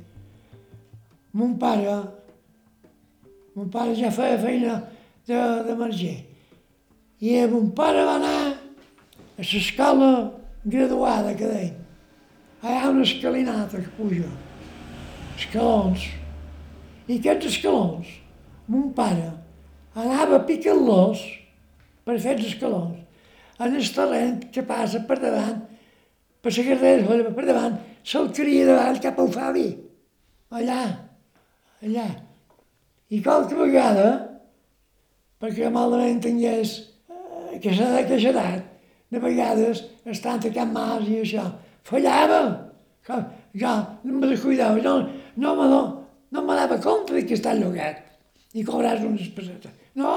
[1.35, 2.01] mon pare,
[3.55, 4.81] mon pare ja feia feina
[5.29, 6.30] de, de marger
[7.21, 10.13] i mon pare va anar a l'escala
[10.65, 11.75] graduada que deim.
[12.63, 14.29] Hi ha una escalinata que puja,
[15.37, 16.07] escalons.
[17.09, 18.09] I aquests escalons,
[18.69, 19.29] mon pare
[19.99, 21.23] anava picant-los
[22.07, 23.01] per fer els escalons
[23.61, 25.59] en el terreny que passa per davant,
[26.41, 29.67] per la carrera per davant, se'l cria davant cap al Fabi,
[30.57, 30.85] allà,
[31.85, 32.07] allà.
[33.11, 34.07] I qualque vegada,
[35.43, 36.79] perquè malament tingués
[37.59, 38.67] que d'aquesta edat,
[39.11, 41.47] de vegades, estant a Can Mas i això,
[41.89, 42.43] fallava.
[43.11, 43.73] Jo
[44.05, 44.95] no me descuidava, no,
[45.37, 45.81] no, me, no,
[46.31, 48.05] no me dava compte que està llogat
[48.55, 49.73] i cobràs unes pessetes.
[49.99, 50.13] No,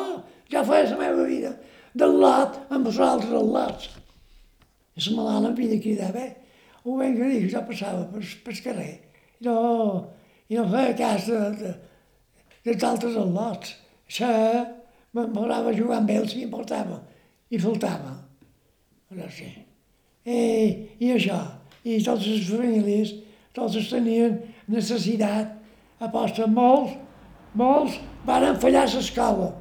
[0.51, 1.55] ja feia la meva vida
[1.97, 3.89] del lot amb els altres al lots.
[4.93, 6.27] I la malala em de cridar, bé,
[6.83, 8.91] ho ben que dic, jo passava per, per carrer
[9.41, 9.55] i no,
[10.49, 11.73] i no feia cas de, de,
[12.67, 13.73] dels altres al lots.
[14.05, 14.29] Això
[15.17, 17.01] m'agradava jugar amb ells i em portava
[17.53, 18.15] i faltava.
[19.13, 19.51] No sé.
[20.25, 20.39] I,
[21.03, 21.37] I això,
[21.85, 23.11] i totes les famílies,
[23.53, 24.39] totes tenien
[24.71, 25.51] necessitat,
[26.01, 26.95] aposta molts,
[27.59, 29.51] molts van fallar l'escola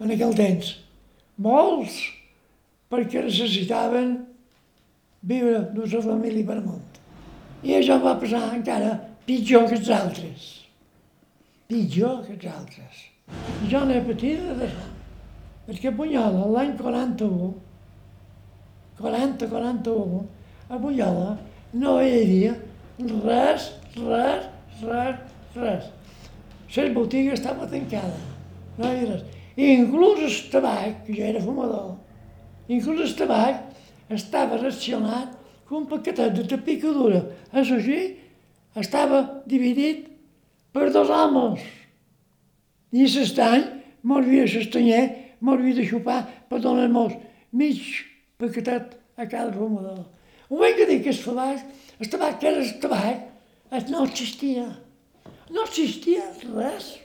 [0.00, 0.72] en aquell temps.
[1.42, 1.98] Molts,
[2.92, 4.14] perquè necessitaven
[5.26, 7.00] viure d'una família per amunt.
[7.62, 8.94] I això va passar encara
[9.26, 10.48] pitjor que els altres.
[11.68, 13.04] Pitjor que els altres.
[13.70, 14.91] Jo n'he patit d'això.
[15.66, 17.52] Perquè Bunyola, l'any 41,
[18.98, 20.22] 40-41,
[20.68, 21.36] a Bunyola
[21.78, 22.54] no hi havia
[22.98, 24.48] res, res,
[24.82, 25.20] res,
[25.54, 25.90] res.
[26.72, 28.24] Les botigues estaven tancades,
[28.78, 29.38] no hi havia res.
[29.56, 31.94] I inclús el tabac, que jo era fumador,
[32.72, 33.68] inclús el tabac
[34.12, 35.36] estava racionat
[35.68, 37.22] com un paquetet de picadura,
[37.52, 38.00] això sí,
[38.76, 40.08] estava dividit
[40.72, 41.60] per dos amos.
[42.92, 43.68] I l'estany
[44.02, 47.18] mos havia d'estanyer, mos havia de xupar per donar-nos
[47.52, 47.82] mig
[48.38, 50.06] paquetet a cada fumador.
[50.48, 51.62] Moment que dic que el tabac,
[52.00, 53.28] el tabac que era el tabac,
[53.90, 54.66] no existia.
[55.50, 56.24] No existia
[56.54, 56.98] res.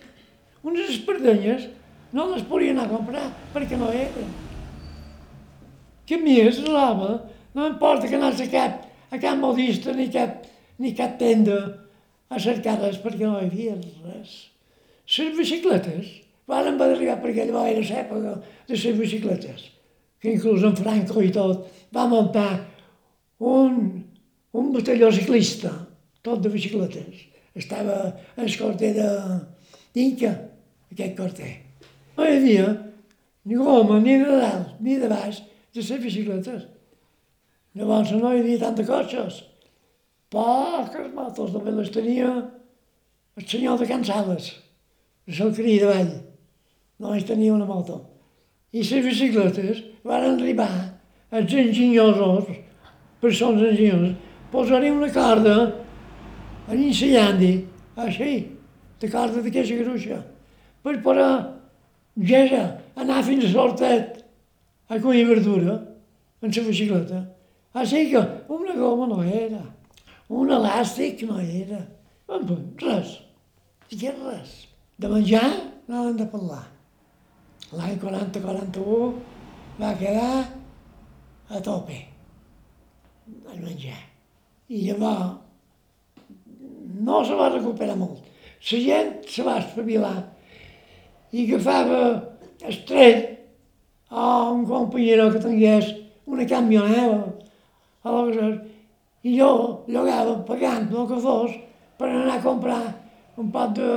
[0.63, 1.67] Unes espardenyes
[2.13, 4.30] no les podia anar a comprar perquè no eren.
[6.08, 7.17] Que més, l'home,
[7.56, 10.45] no importa que anés a cap, a cap modista ni cap,
[10.80, 11.58] ni cap tenda
[12.30, 14.38] a cercar-les perquè no hi havia res.
[15.08, 18.36] Les bicicletes van arribar per aquella era l'època
[18.67, 19.65] de les bicicletes,
[20.19, 22.49] que inclús en Franco i tot va muntar
[23.39, 24.03] un,
[24.53, 25.73] un batalló ciclista,
[26.23, 27.25] tot de bicicletes.
[27.57, 30.33] Estava el corter d'Inca,
[30.93, 31.53] aquest corter.
[32.17, 32.67] No hi havia
[33.47, 35.41] ni goma, ni de dalt, ni de baix,
[35.73, 36.65] de les bicicletes.
[37.77, 39.43] Llavors no hi havia tanta cotxes.
[40.33, 42.31] Poques motos, també les tenia
[43.38, 44.49] el senyor de Can Sales,
[45.27, 46.15] el Salcarí de Vall.
[46.99, 47.99] Només tenia una moto.
[48.73, 50.69] I les bicicletes van arribar
[51.31, 52.49] els enginyosos,
[53.21, 54.15] persones enginyoses,
[54.51, 55.57] posar-hi una corda
[56.67, 57.51] en ensenyant-hi,
[58.03, 58.31] així,
[59.01, 60.19] de corda d'aquesta gruixa,
[60.83, 61.29] per poder
[62.27, 62.63] ja,
[62.95, 64.23] anar fins a Sortet,
[64.89, 65.77] a collir verdura,
[66.41, 67.23] en la bicicleta.
[67.73, 69.62] Així que una goma no era,
[70.29, 71.83] un elàstic no era,
[72.81, 73.19] res,
[73.89, 74.55] que res.
[74.97, 75.45] De menjar
[75.88, 76.76] no hem de parlar.
[77.75, 79.10] L'any 40-41
[79.82, 80.45] va quedar
[81.51, 81.97] a tope
[83.51, 83.99] el menjar.
[84.71, 85.43] I llavors
[87.08, 88.23] no se va recuperar molt.
[88.71, 90.15] La gent se va espavilar
[91.36, 91.99] i agafava
[92.71, 93.19] estrell
[94.10, 95.91] a un companyero que tingués
[96.25, 97.34] una camioneta,
[98.08, 98.62] aleshores,
[99.27, 99.49] i jo
[99.91, 101.51] llogava pagant el que fos
[101.99, 102.82] per anar a comprar
[103.38, 103.91] un pot de,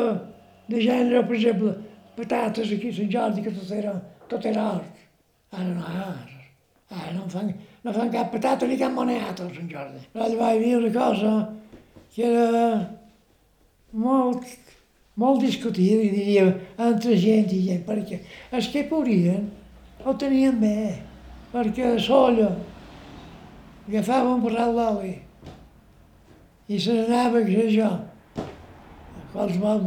[0.69, 1.75] de gènere, per exemple,
[2.21, 3.95] patates aquí a Sant Jordi, que tot era,
[4.29, 5.05] tot era hort.
[5.53, 6.11] Ara no hi ha.
[6.91, 7.53] Ara no fan,
[7.85, 10.03] no fan cap patata ni cap moneta a Sant Jordi.
[10.15, 11.35] Allà va havia una cosa
[12.15, 12.75] que era
[13.93, 14.47] molt
[15.21, 16.47] molt discutit, diria,
[16.81, 18.21] entre gent i gent, perquè
[18.57, 19.49] els que podien
[20.05, 20.95] ho tenien bé,
[21.53, 22.49] perquè a solla
[23.89, 25.17] agafava un barral d'oli
[26.71, 27.91] i se n'anava, que sé jo,
[29.35, 29.83] qualsevol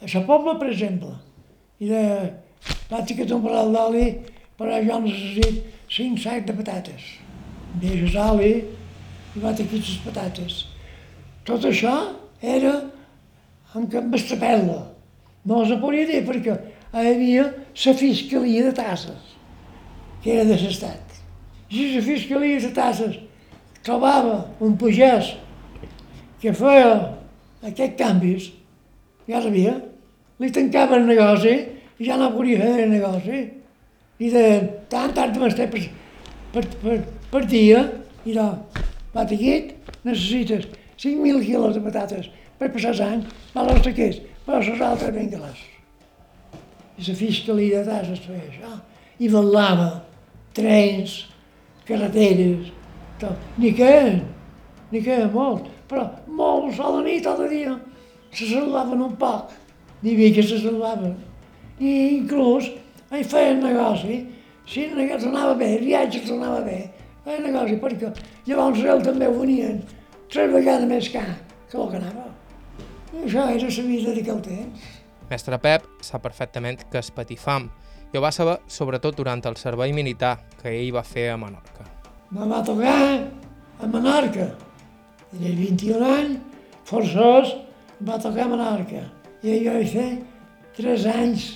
[0.00, 1.14] a la Pobla, per exemple,
[1.80, 2.02] i de,
[2.90, 4.06] vaig ficar un barral d'oli,
[4.58, 7.08] però jo necessit cinc sacs de patates.
[7.82, 10.64] Deixes oli i vaig aquí les patates.
[11.46, 11.94] Tot això
[12.42, 12.74] era
[13.74, 14.80] amb que m'estrapel·la.
[15.48, 16.56] No se podia dir perquè
[16.92, 19.34] hi havia la Fiscalia de Tasses,
[20.22, 21.18] que era de l'Estat.
[21.70, 23.18] I la Fiscalia de Tasses
[23.86, 25.34] trobava un pagès
[26.42, 26.92] que feia
[27.62, 28.50] aquests canvis,
[29.28, 29.76] ja sabia,
[30.40, 31.54] li tancava el negoci
[31.98, 33.44] i ja no podia fer el negoci.
[34.18, 34.44] I de
[34.90, 35.84] tant, tant m'estar per,
[36.54, 36.98] per, per,
[37.30, 37.84] per dia,
[38.26, 38.50] i va
[39.22, 39.54] aquí,
[40.04, 40.66] necessites
[40.98, 43.22] 5.000 quilos de patates per passar l'any,
[43.54, 45.60] val els taquers, però les altres venga-les.
[46.98, 48.72] I la fiscalia de es feia això.
[49.22, 49.90] I vetllava
[50.54, 51.20] trens,
[51.86, 52.72] carreteres,
[53.22, 53.46] tot.
[53.58, 54.24] Ni queden,
[54.90, 57.76] ni queden molt, però molt sol de nit, tot el dia,
[58.32, 59.54] se saludaven un poc.
[60.02, 61.16] N'hi havia que se saludaven.
[61.78, 62.70] I inclús
[63.10, 64.20] hi feien negoci,
[64.68, 66.80] si el negoci anava bé, el viatge que anava bé,
[67.24, 68.12] feien negoci, perquè
[68.48, 69.80] llavors ells també ho venien
[70.28, 71.28] tres vegades més car
[71.70, 72.26] que el que anava.
[73.14, 74.88] I això era la vida d'aquell temps.
[75.28, 77.68] Mestre Pep sap perfectament que és patifam
[78.12, 81.84] i ho va saber sobretot durant el servei militar que ell va fer a Menorca.
[82.32, 82.96] Me va tocar
[83.80, 84.50] a Menorca.
[85.28, 87.52] Tenia 21 anys, forçós,
[88.00, 89.02] va tocar a Menorca.
[89.42, 90.08] Jo vaig fer
[90.78, 91.48] 3 anys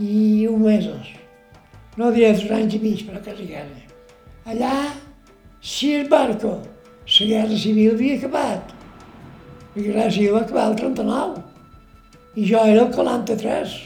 [0.00, 1.12] i un mesos.
[1.96, 3.86] No diré 3 anys i mig, però quasi quasi.
[4.50, 4.74] Allà,
[5.60, 6.58] si el barco,
[7.18, 8.74] la guerra civil havia acabat
[9.76, 11.42] i gràcies va acabar el 39.
[12.36, 13.78] I jo era el 43.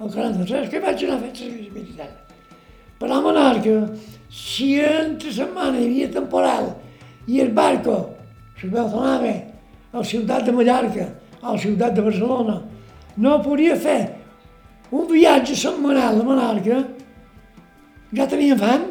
[0.00, 2.10] El 43, que vaig anar fent servici militar.
[2.98, 3.78] Però a Menorca,
[4.30, 6.72] si entre setmana hi havia temporal
[7.30, 7.98] i el barco
[8.60, 9.34] se veu anava
[9.94, 11.06] a la ciutat de Mallorca,
[11.40, 12.58] a la ciutat de Barcelona,
[13.16, 14.10] no podia fer
[14.90, 16.80] un viatge setmanal a Menorca,
[18.14, 18.90] ja tenia fam,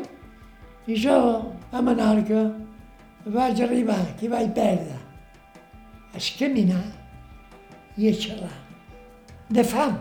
[0.88, 1.18] i jo
[1.72, 2.46] a Menorca
[3.26, 5.00] vaig arribar, que vaig perdre
[6.16, 6.84] és caminar
[7.98, 8.58] i a xerrar.
[9.50, 9.98] De fam.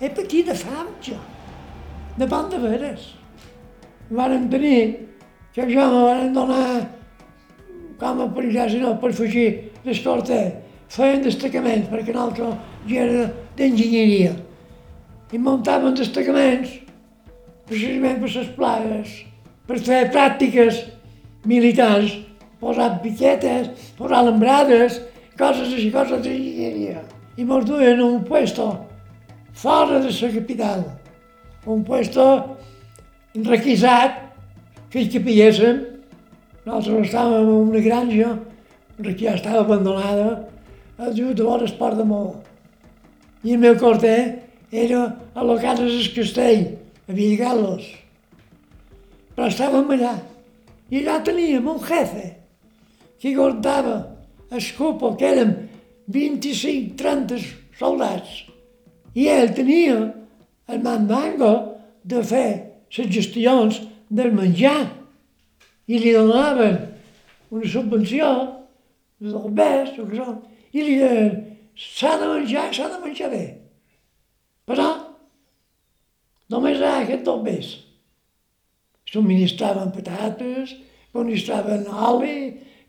[0.00, 1.18] He patit de fam, jo.
[2.16, 3.10] De bon de veres.
[4.10, 5.08] Varen tenir,
[5.52, 6.97] que jo me van donar
[7.98, 9.48] com a perillar, sinó per fugir
[9.84, 10.58] d'escorter.
[10.88, 12.54] Feien destacaments, perquè nosaltres
[12.88, 13.24] ja era
[13.58, 14.36] d'enginyeria.
[15.32, 16.78] I muntaven destacaments
[17.68, 19.10] precisament per les plagues,
[19.68, 20.80] per fer pràctiques
[21.44, 22.14] militars,
[22.62, 25.02] posar piquetes, posar alambrades,
[25.38, 27.02] coses així, coses d'enginyeria.
[27.38, 28.70] I mos duien un puesto
[29.52, 30.86] fora de la capital,
[31.66, 32.24] un puesto
[33.34, 34.24] requisat
[34.90, 35.97] que pilléssim.
[36.68, 38.34] Nosaltres estàvem en una granja
[38.98, 40.48] que ja estava abandonada,
[40.98, 42.34] a just vora el Port de Maó.
[43.40, 46.66] I el meu corter era a la casa del castell,
[47.08, 47.86] a Villagalos.
[49.32, 50.12] Però estàvem allà.
[50.92, 52.26] I allà teníem un jefe
[53.16, 53.96] que guardava
[54.52, 55.56] el cupo, que érem
[56.12, 57.40] 25-30
[57.80, 58.44] soldats.
[59.16, 59.96] I ell tenia
[60.68, 61.54] el mandango
[62.04, 62.48] de fer
[62.92, 63.80] les gestions
[64.12, 64.97] del menjar
[65.88, 66.78] i li donaven
[67.50, 68.28] una subvenció
[69.18, 70.40] del bes, o són,
[70.72, 71.38] i li deien
[71.78, 73.44] s'ha de menjar, s'ha de menjar bé.
[74.68, 74.88] Però
[76.52, 77.70] només a aquest dos bes.
[79.08, 80.74] Subministraven patates,
[81.12, 82.38] subministraven oli,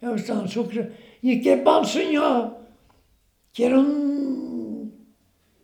[0.02, 0.90] subministraven sucre.
[1.24, 2.36] I aquest bon senyor,
[3.56, 4.92] que era un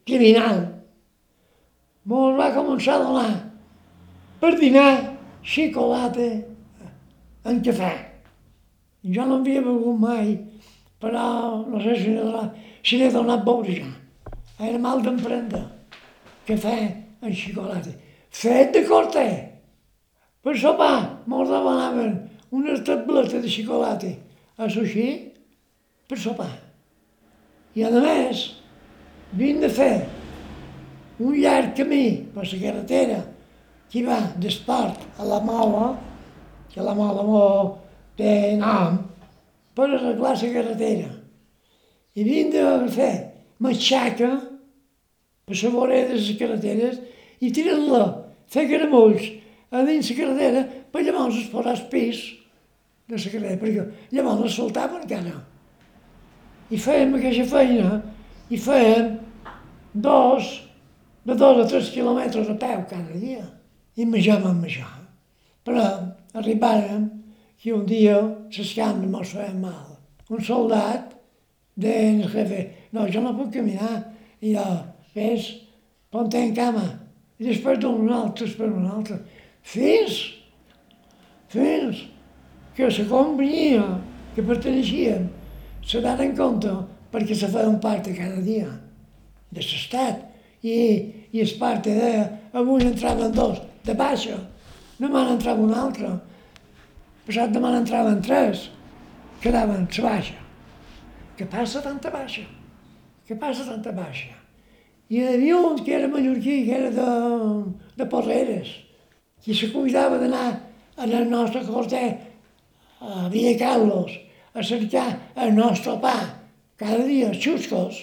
[0.07, 0.63] criminal,
[2.05, 3.29] mos va començar a donar
[4.39, 4.89] per dinar
[5.43, 6.27] xocolata
[7.45, 7.91] en cafè.
[9.15, 10.35] Jo no havia begut mai,
[11.01, 11.25] però
[11.69, 13.91] no sé si n'he donat, si donat beure ja.
[14.59, 15.61] Era mal d'emprendre.
[16.47, 16.77] Cafè
[17.21, 17.91] en xocolata.
[18.29, 19.25] Fet de corte.
[20.41, 22.17] Per sopar mos demanaven
[22.51, 24.11] una tableta de xocolata
[24.57, 25.07] a sushi
[26.07, 26.51] per sopar.
[27.75, 28.45] I a més,
[29.35, 29.95] vinc de fer
[31.19, 33.19] un llarg camí per la carretera
[33.91, 35.95] que va d'esport a la mola,
[36.75, 37.43] que la mola mo
[38.19, 38.97] té nom,
[39.75, 41.07] per arreglar la carretera.
[42.15, 43.13] I vinc de fer
[43.63, 44.31] matxaca
[45.47, 46.99] per la vorera de les carreteres
[47.39, 48.03] i tirant-la,
[48.51, 49.29] fer caramulls
[49.71, 52.19] a dins la carretera per llavors es posar el pis
[53.07, 55.37] de la carretera, perquè llavors es soltava encara.
[56.71, 58.01] I fèiem aquesta feina
[58.51, 59.13] i fèiem
[59.93, 60.51] dos,
[61.23, 63.47] de dos a tres quilòmetres a peu cada dia.
[63.95, 64.91] I menjàvem menjar.
[65.63, 65.83] Però
[66.35, 67.07] arribàrem
[67.61, 68.17] que un dia
[68.51, 69.95] les cames mos feien mal.
[70.29, 71.13] Un soldat
[71.75, 74.03] al jefe, no, jo no puc caminar.
[74.41, 74.65] I jo,
[75.15, 75.49] ves,
[76.11, 76.85] ponte en cama.
[77.39, 79.19] I després d'un altre, per un altre.
[79.65, 80.19] Fins,
[81.51, 82.05] fins
[82.75, 83.85] que la companyia
[84.35, 85.29] que perteneixien
[85.85, 86.71] se dan compte
[87.11, 88.67] perquè se feien part cada dia
[89.51, 90.23] de l'estat
[90.65, 90.75] i,
[91.31, 94.37] i es part de avui entraven dos de baixa,
[94.99, 96.11] demà n'entrava un altre,
[97.27, 98.69] passat demà n'entraven tres,
[99.43, 100.39] quedaven la baixa.
[101.35, 102.45] Què passa tanta baixa?
[103.27, 104.31] Què passa tanta baixa?
[105.09, 107.09] I hi havia un que era mallorquí, que era de,
[107.97, 108.71] de Porreres,
[109.43, 110.47] que se cuidava d'anar
[110.97, 112.07] en el nostre corter
[113.01, 114.15] a Villa Carlos
[114.55, 115.09] a cercar
[115.43, 116.15] el nostre pa,
[116.79, 117.99] cada dia, xuscos,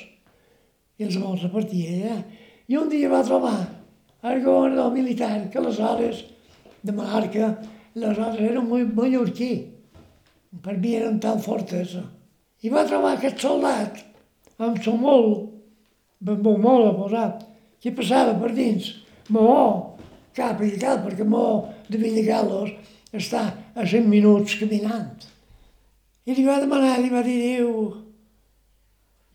[0.99, 2.19] i els vols repartia allà.
[2.69, 3.57] I un dia va trobar
[4.29, 6.23] el governador militar, que aleshores,
[6.83, 7.53] de Mallorca,
[7.97, 9.53] aleshores era molt mallorquí,
[10.63, 12.03] per mi eren tan fortesa.
[12.63, 14.03] I va trobar aquest soldat
[14.63, 15.29] amb son mol,
[16.27, 17.43] amb un mol a posat,
[17.83, 18.93] que passava per dins,
[19.33, 19.97] Maó,
[20.37, 22.73] cap i cal, perquè Maó de Villagalos
[23.13, 23.43] està
[23.75, 25.27] a 100 minuts caminant.
[26.27, 27.71] I li va demanar, li va dir, diu,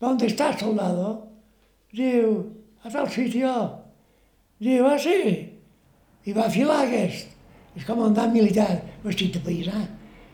[0.00, 1.28] ¿dónde estás, soldado?
[1.92, 2.32] Diu,
[2.82, 3.52] a tal sitio.
[4.58, 5.18] Diu, ah, sí?
[6.24, 7.37] I va filar aquest,
[7.78, 9.84] el comandant militar, vestit de paisà.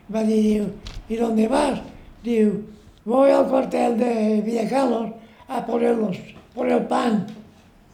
[0.09, 0.69] Va dir, diu,
[1.09, 1.81] ¿y dónde vas?
[2.25, 2.63] Diu,
[3.05, 5.13] voy al cuartel de Villacalos
[5.49, 6.17] a poner, los,
[6.55, 7.27] por el pan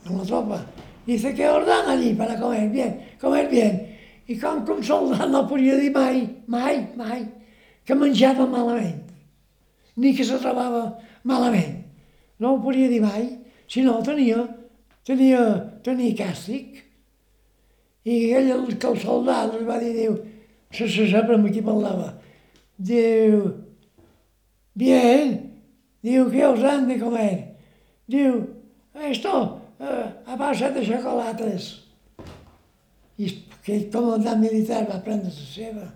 [0.07, 0.65] con la tropa.
[1.07, 3.91] Dice que ordan allí para comer bien, comer bien.
[4.31, 7.25] I com que un soldat no podia dir mai, mai, mai,
[7.83, 9.09] que menjava malament,
[9.96, 10.85] ni que se trobava
[11.27, 11.81] malament.
[12.38, 13.25] No ho podia dir mai,
[13.67, 14.44] si no tenia,
[15.03, 15.42] tenia,
[15.83, 16.79] tenia càstig.
[18.05, 20.17] I ell, el, que el soldat li va dir, diu,
[20.73, 22.15] se se sap amb qui parlava,
[22.79, 23.42] diu,
[24.79, 25.35] bien,
[26.05, 27.35] diu, ¿qué os han de comer?
[28.09, 28.40] Diu,
[29.11, 31.71] esto, eh, a base de chocolates.
[33.21, 33.29] I
[33.59, 35.87] aquell comandant militar va prendre la seva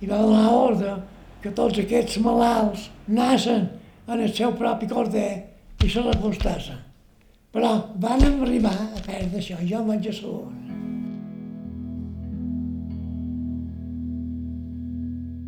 [0.00, 0.94] i va donar ordre
[1.42, 3.66] que tots aquests malalts nassen
[4.06, 5.32] en el seu propi corder
[5.84, 6.78] i se l'apostassen.
[7.54, 7.70] Però
[8.02, 10.63] van arribar a perdre això, jo vaig a salut.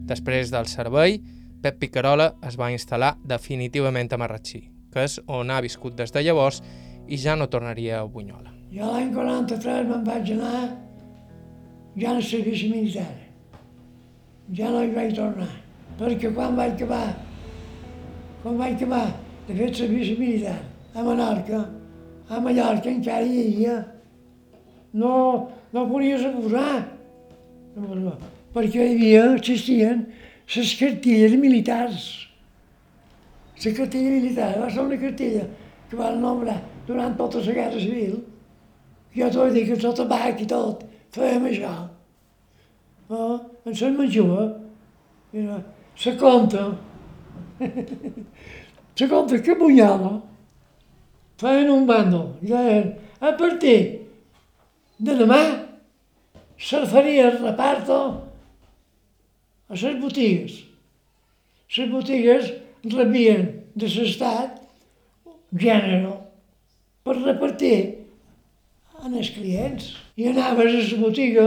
[0.07, 1.19] Després del servei,
[1.63, 4.61] Pep Picarola es va instal·lar definitivament a Marratxí,
[4.93, 6.61] que és on ha viscut des de llavors
[7.11, 8.53] i ja no tornaria a Bunyola.
[8.71, 10.61] Jo l'any 43 me'n vaig anar
[11.99, 13.09] ja en servici militar.
[14.55, 15.51] Ja no hi vaig tornar,
[15.99, 17.17] perquè quan vaig acabar,
[18.45, 19.09] quan vaig acabar
[19.49, 20.61] de fer servici militar
[20.95, 21.65] a Menorca,
[22.31, 23.77] a Mallorca encara hi havia,
[24.95, 25.13] no,
[25.75, 26.85] no podies abusar,
[28.57, 30.07] perquè hi havia, existien
[30.55, 32.07] les cartilles militars.
[33.65, 35.45] La cartilla militar va ser una cartilla
[35.91, 38.17] que van nombrar durant tota la guerra civil.
[39.17, 41.73] Jo t'ho dic que tot tabac i tot, fèiem això.
[43.09, 44.49] Oh, en Sant Manjua,
[45.97, 46.67] se conta,
[48.99, 50.17] se conta que Bunyala
[51.41, 53.79] feien un bàndol i deien, a partir
[54.99, 55.41] de demà
[56.59, 58.26] se faria el reparto
[59.69, 60.63] a les botigues.
[61.77, 62.53] Les botigues
[62.85, 64.61] rebien de l'estat
[65.53, 66.17] gènere
[67.05, 67.79] per repartir
[69.05, 69.95] en els clients.
[70.17, 71.47] I anaves a la botiga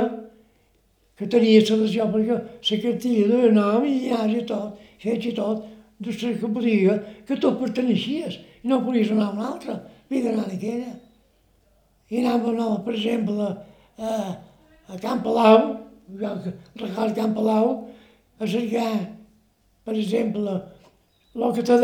[1.19, 5.65] que tenia selecció, perquè la cartilla de nom i dinars i tot, fets i tot,
[5.99, 6.95] de la botiga
[7.27, 9.75] que tu perteneixies i no podies anar a una altra,
[10.07, 10.93] havia d'anar a aquella.
[12.09, 13.49] I anava, no, per exemple,
[13.99, 14.13] a,
[14.87, 15.75] a Camp Palau,
[16.17, 17.88] regal Camp Palau,
[18.39, 18.93] a cercar,
[19.85, 20.55] per exemple,
[21.35, 21.77] el que te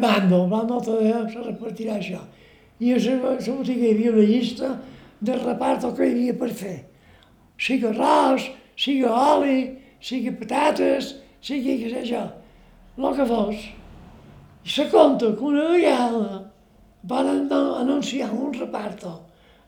[0.00, 2.24] bando, el bando te deia, se repartirà això.
[2.80, 4.74] I a la botiga hi havia una llista
[5.20, 6.76] de repart que hi havia per fer
[7.58, 9.60] sigui arròs, sigui oli,
[10.00, 12.24] sigui patates, sigui què sé jo,
[12.98, 13.62] el que fos.
[14.66, 16.42] I se conta que una vegada
[17.06, 19.12] van anunciar un reparto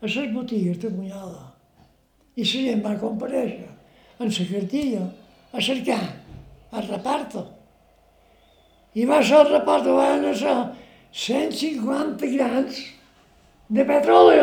[0.00, 1.46] a les botigues de Bunyola
[2.38, 3.68] i la gent va compareixer
[4.18, 5.04] en la cartilla
[5.52, 6.02] a cercar
[6.72, 7.46] el reparto.
[8.94, 10.56] I va ser el reparto, van ser
[11.12, 12.80] 150 grans
[13.68, 14.40] de petroli.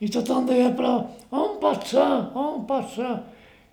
[0.00, 0.98] I tothom deia, però
[1.32, 3.14] on pot ser, on pot ser,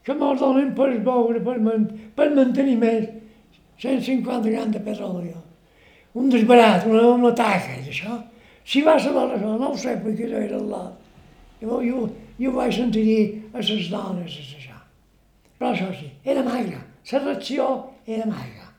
[0.04, 3.08] que me'l donen per beure, per, man per mantenir més
[3.84, 5.34] 150 grans de petroli.
[6.14, 8.20] Un desbarat, una, una taca, això.
[8.64, 11.00] Si va saber això, no ho sé, perquè jo era al lot.
[11.64, 12.06] Jo, jo,
[12.40, 14.73] jo vaig sentir dir a les dones, això.
[15.58, 16.82] Però això sí, era magra,
[17.12, 17.68] la reacció
[18.06, 18.72] era magra.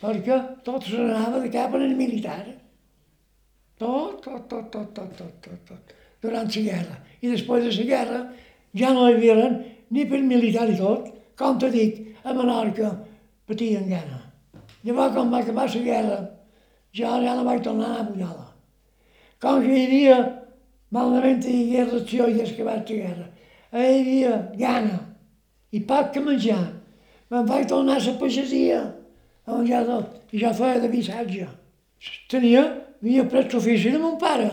[0.00, 2.42] Perquè tot se n'anava de cap en el militar.
[3.78, 5.68] Tot, tot, tot, tot, tot, tot, tot.
[5.68, 5.94] tot
[6.24, 6.96] durant la guerra.
[7.20, 8.20] I després de la guerra
[8.80, 9.50] ja no hi havia
[9.90, 11.10] ni per militar i tot.
[11.38, 12.92] Com t'ho dic, a Menorca
[13.48, 14.20] patien gana.
[14.84, 16.18] Llavors, quan va acabar la guerra,
[16.94, 18.46] jo ja no vaig tornar a Bunyola.
[19.42, 20.18] Com que hi havia,
[20.94, 23.26] malament hi havia reacció i acabat la guerra,
[23.74, 25.00] hi havia gana
[25.74, 26.62] i poc que menjar.
[27.32, 28.82] Me'n vaig tornar a la pagesia,
[29.50, 29.82] on ja,
[30.32, 31.48] ja feia de missatge.
[32.30, 32.62] Tenia,
[33.02, 34.52] havia pres l'ofici de mon pare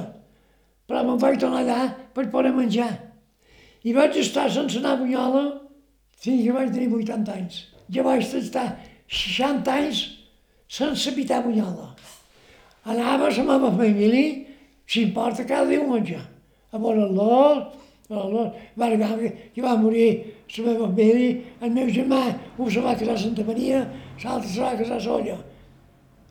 [0.91, 2.91] però me'n vaig tornar allà per poder menjar.
[3.87, 5.43] I vaig estar sense anar a Bunyola
[6.19, 7.61] fins que vaig tenir 80 anys.
[7.87, 8.65] Ja vaig estar
[9.07, 10.01] 60 anys
[10.67, 11.87] sense habitar a Bunyola.
[12.83, 14.43] Anava a la meva família,
[14.85, 17.63] s'importa cada diumenge, a veure l'or,
[18.11, 19.15] va arribar,
[19.55, 20.09] que va morir
[20.57, 22.21] la meva família, el meu germà
[22.57, 23.85] un se va casar a Santa Maria,
[24.23, 25.37] l'altre se va casar a Solla.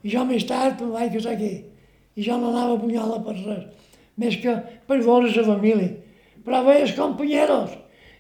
[0.05, 1.55] I jo més tard em vaig casar aquí.
[2.17, 3.69] I jo no anava a Bunyola per res
[4.21, 4.55] més que
[4.89, 5.91] per veure la família.
[6.45, 7.73] Però els companyeros,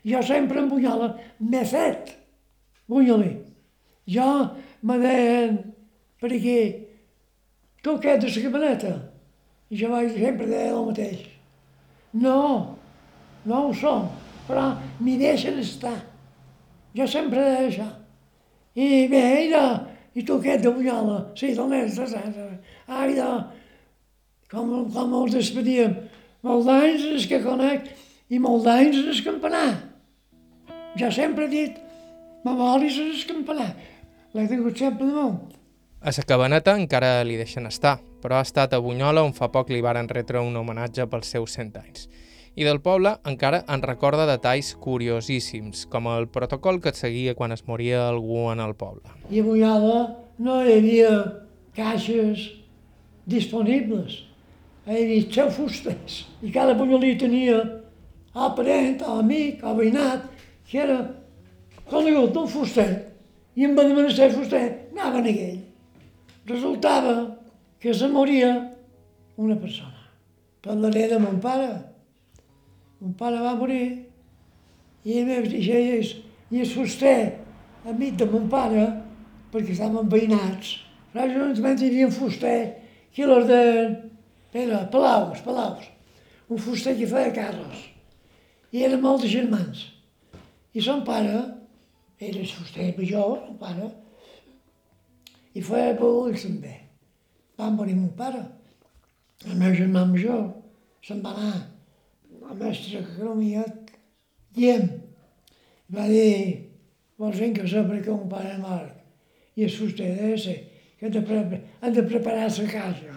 [0.04, 2.14] jo sempre en Bunyola m'he fet
[2.90, 3.32] bunyolí.
[4.10, 4.28] Jo
[4.82, 5.58] me deien
[6.20, 6.60] per aquí,
[7.84, 8.94] tu què ets de la cabaneta?
[9.70, 11.20] I jo vaig sempre dir el mateix.
[12.12, 12.40] No,
[13.46, 14.08] no ho som,
[14.50, 14.66] però
[15.00, 15.96] m'hi deixen estar.
[16.96, 17.88] Jo sempre deia això.
[18.74, 19.50] I bé, i,
[20.18, 21.20] i tu ets de Bunyola?
[21.38, 21.98] Sí, d'on ets?
[22.10, 22.46] De.
[22.90, 23.28] Ai, de,
[24.50, 25.94] com, com els despedíem.
[26.46, 27.90] Molt d'anys és que conec
[28.32, 29.68] i molt d'anys és campanar.
[30.98, 31.78] Ja sempre he dit,
[32.46, 33.70] m'amolis és campanar.
[34.34, 35.56] L'he tingut sempre damunt.
[36.00, 39.68] A la cabaneta encara li deixen estar, però ha estat a Bunyola on fa poc
[39.68, 42.08] li varen retre un homenatge pels seus 100 anys.
[42.60, 47.56] I del poble encara en recorda detalls curiosíssims, com el protocol que et seguia quan
[47.56, 49.08] es moria algú en el poble.
[49.32, 50.00] I a Bunyola
[50.44, 51.14] no hi havia
[51.72, 52.50] caixes
[53.24, 54.26] disponibles
[54.90, 56.24] he dit, seu fusters.
[56.42, 60.26] I cada bunyolí tenia el parent, o amic, o veïnat,
[60.66, 60.98] que era
[61.90, 62.88] conegut d'un fuster.
[63.56, 65.60] I em va demanar ser fuster, anava a ell.
[66.46, 67.14] Resultava
[67.80, 68.50] que se moria
[69.36, 69.96] una persona.
[70.60, 71.89] Per la de mon pare.
[73.00, 73.84] Mon pare va morir
[75.08, 76.10] i el meu i és,
[76.52, 77.32] i el fuster,
[77.88, 78.82] amic de mon pare,
[79.52, 80.74] perquè estaven veïnats.
[81.14, 82.58] L'Ajuntament hi havia un fuster,
[83.14, 83.62] que los de...
[84.52, 85.86] Era Palaus, Palaus.
[86.50, 87.86] Un fuster que feia carros.
[88.74, 89.86] I eren molts germans.
[90.74, 91.40] I son pare,
[92.20, 93.90] era el fuster major, son pare,
[95.56, 96.76] i feia ulls també.
[97.56, 98.44] Va morir mon pare.
[99.46, 100.50] El meu germà major
[101.06, 101.79] se'n va anar
[102.50, 103.64] a mestre d'economia
[104.56, 104.88] diem.
[105.90, 106.66] Va dir,
[107.18, 108.96] vols fer que un pare mort.
[109.56, 110.58] I el de ser,
[110.98, 113.16] que han de, pre han de preparar la casa.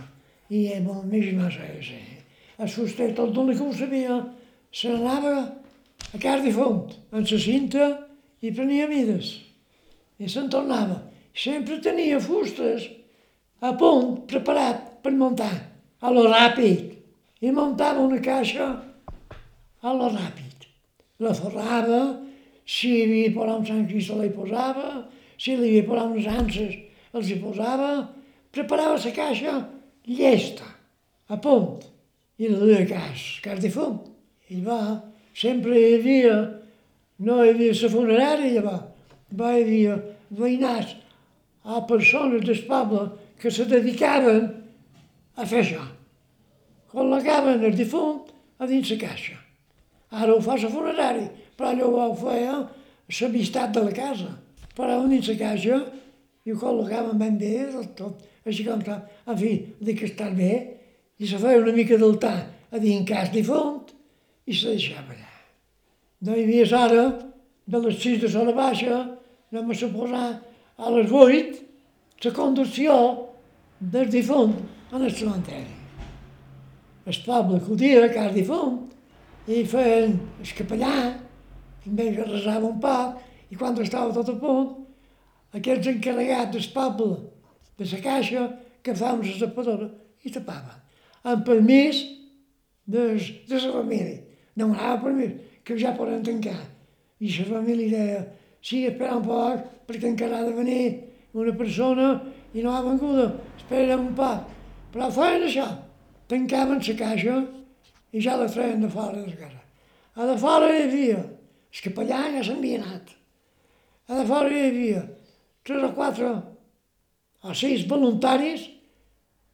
[0.49, 2.01] I el meu germà sé,
[2.59, 4.19] el fuster, tot el que ho sabia,
[4.71, 5.35] se n'anava
[6.13, 7.89] a casa de font, amb la cinta,
[8.41, 9.39] i prenia mides.
[10.19, 10.99] I se'n tornava.
[11.33, 12.85] Sempre tenia fustes
[13.61, 15.53] a punt, preparat per muntar,
[16.01, 16.91] a lo ràpid.
[17.41, 18.67] I muntava una caixa
[19.83, 20.67] a lo ràpid.
[21.23, 22.01] La forrava,
[22.65, 24.89] si hi havia posat un Sant Crist li posava,
[25.37, 26.77] si li havia posat unes anses
[27.13, 27.91] els hi posava,
[28.53, 29.57] preparava la caixa
[30.07, 30.65] llesta,
[31.29, 31.83] a punt,
[32.39, 33.99] i la duia a cas, cas de fum.
[34.49, 34.79] I va,
[35.37, 36.39] sempre hi havia,
[37.27, 38.77] no hi havia la funerària, va,
[39.39, 39.99] va hi havia
[40.33, 40.95] veïnats
[41.63, 43.05] a persones del poble
[43.39, 44.49] que se dedicaven
[45.35, 45.85] a fer això.
[46.93, 48.21] Col·locaven el difunt
[48.59, 49.42] a dins la caixa.
[50.13, 52.59] Ara ho fa la funerària, però allò ho feia
[53.09, 54.29] l'amistat de la casa.
[54.77, 55.79] Però dins la caixa
[56.45, 57.55] i ho col·locaven ben bé,
[57.97, 60.53] tot, així com està, en fi, de que està bé,
[61.17, 62.37] i se feia una mica d'altar
[62.73, 63.93] a dir en cas difunt
[64.45, 65.29] i se deixava allà.
[66.23, 67.05] No hi havia hora
[67.65, 68.97] de les 6 de l'hora baixa,
[69.51, 70.27] anem a suposar
[70.77, 71.61] a les 8,
[72.23, 72.95] la conducció
[73.79, 74.55] del difunt
[74.93, 75.79] en el cementeri.
[77.05, 78.92] El poble acudia a cas difunt
[79.47, 80.95] i feien el capellà,
[81.83, 83.19] també que resava un poc,
[83.51, 84.69] i quan estava tot a punt,
[85.53, 87.17] aquests encarregats del poble
[87.77, 88.45] de la caixa
[88.83, 89.89] que fa una zapadora
[90.23, 90.79] i tapaven.
[91.23, 92.03] Amb permís
[92.85, 93.03] de,
[93.47, 94.21] de la família.
[94.55, 96.59] Demanava permís, que ja poden tancar.
[97.19, 98.21] I la família deia,
[98.61, 100.83] sí, espera un poc, perquè encara ha de venir
[101.33, 102.09] una persona
[102.53, 104.49] i no ha vengut, espera un poc.
[104.93, 105.67] Però feien això,
[106.29, 107.37] tancaven la caixa
[108.13, 109.59] i ja la treien de fora de casa.
[110.15, 111.19] A de fora hi havia,
[111.73, 113.13] el capellà ja s'havia anat.
[114.07, 115.03] A de fora hi havia
[115.65, 116.31] tres o quatre
[117.43, 118.69] o sis voluntaris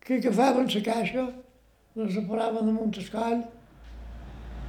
[0.03, 1.26] que agafaven la caixa,
[1.95, 3.43] la separaven de Montescoll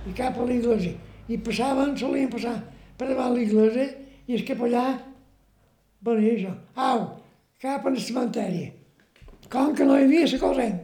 [0.07, 0.97] i cap a l'església.
[1.29, 2.57] I passaven, solien passar
[2.99, 3.91] per davant l'església
[4.27, 4.85] i el capellà
[6.07, 6.55] venia això.
[6.77, 7.05] Au,
[7.61, 8.71] cap al cementeri.
[9.51, 10.79] Com que no hi havia la corrent,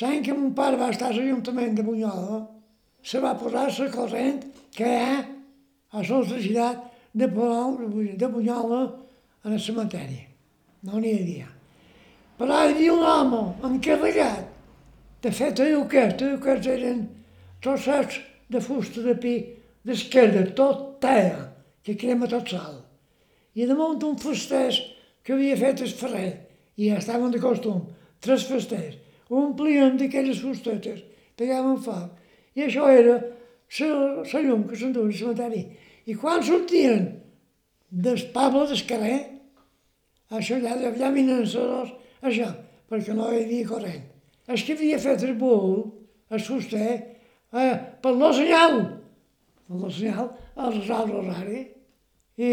[0.00, 2.40] l'any que mon pare va estar a l'Ajuntament de Bunyola,
[3.02, 4.40] se va posar la corrent
[4.74, 5.18] que hi ha
[5.92, 8.82] a la societat de, de Bunyola
[9.44, 10.22] en el cementeri.
[10.82, 11.48] No n'hi havia.
[12.38, 14.48] Però hi havia un home encarregat
[15.22, 16.16] de fer teuquers.
[16.18, 17.04] Teuquers eren
[17.62, 18.20] trossets
[18.50, 19.34] de fusta de pi
[19.86, 21.48] d'esquerda, tot teia,
[21.82, 22.80] que crema tot sol.
[23.54, 24.80] I damunt un fusters
[25.22, 26.30] que havia fet el ferrer,
[26.78, 27.84] i ja estaven de costum,
[28.22, 28.96] tres fusters,
[29.40, 31.00] omplien d'aquelles fustetes,
[31.38, 32.18] pegaven foc.
[32.56, 33.16] I això era
[33.80, 35.62] la llum que s'enduia al cementeri.
[36.06, 37.06] I quan sortien
[37.88, 39.18] del poble del carrer,
[40.32, 42.48] això ja, els dos, això,
[42.88, 44.04] perquè no hi havia corrent.
[44.48, 45.82] El que havia fet el bull,
[46.30, 46.92] el fuster,
[47.52, 48.78] eh, per la senyal,
[49.68, 51.60] per la senyal, el resal rosari,
[52.36, 52.52] i,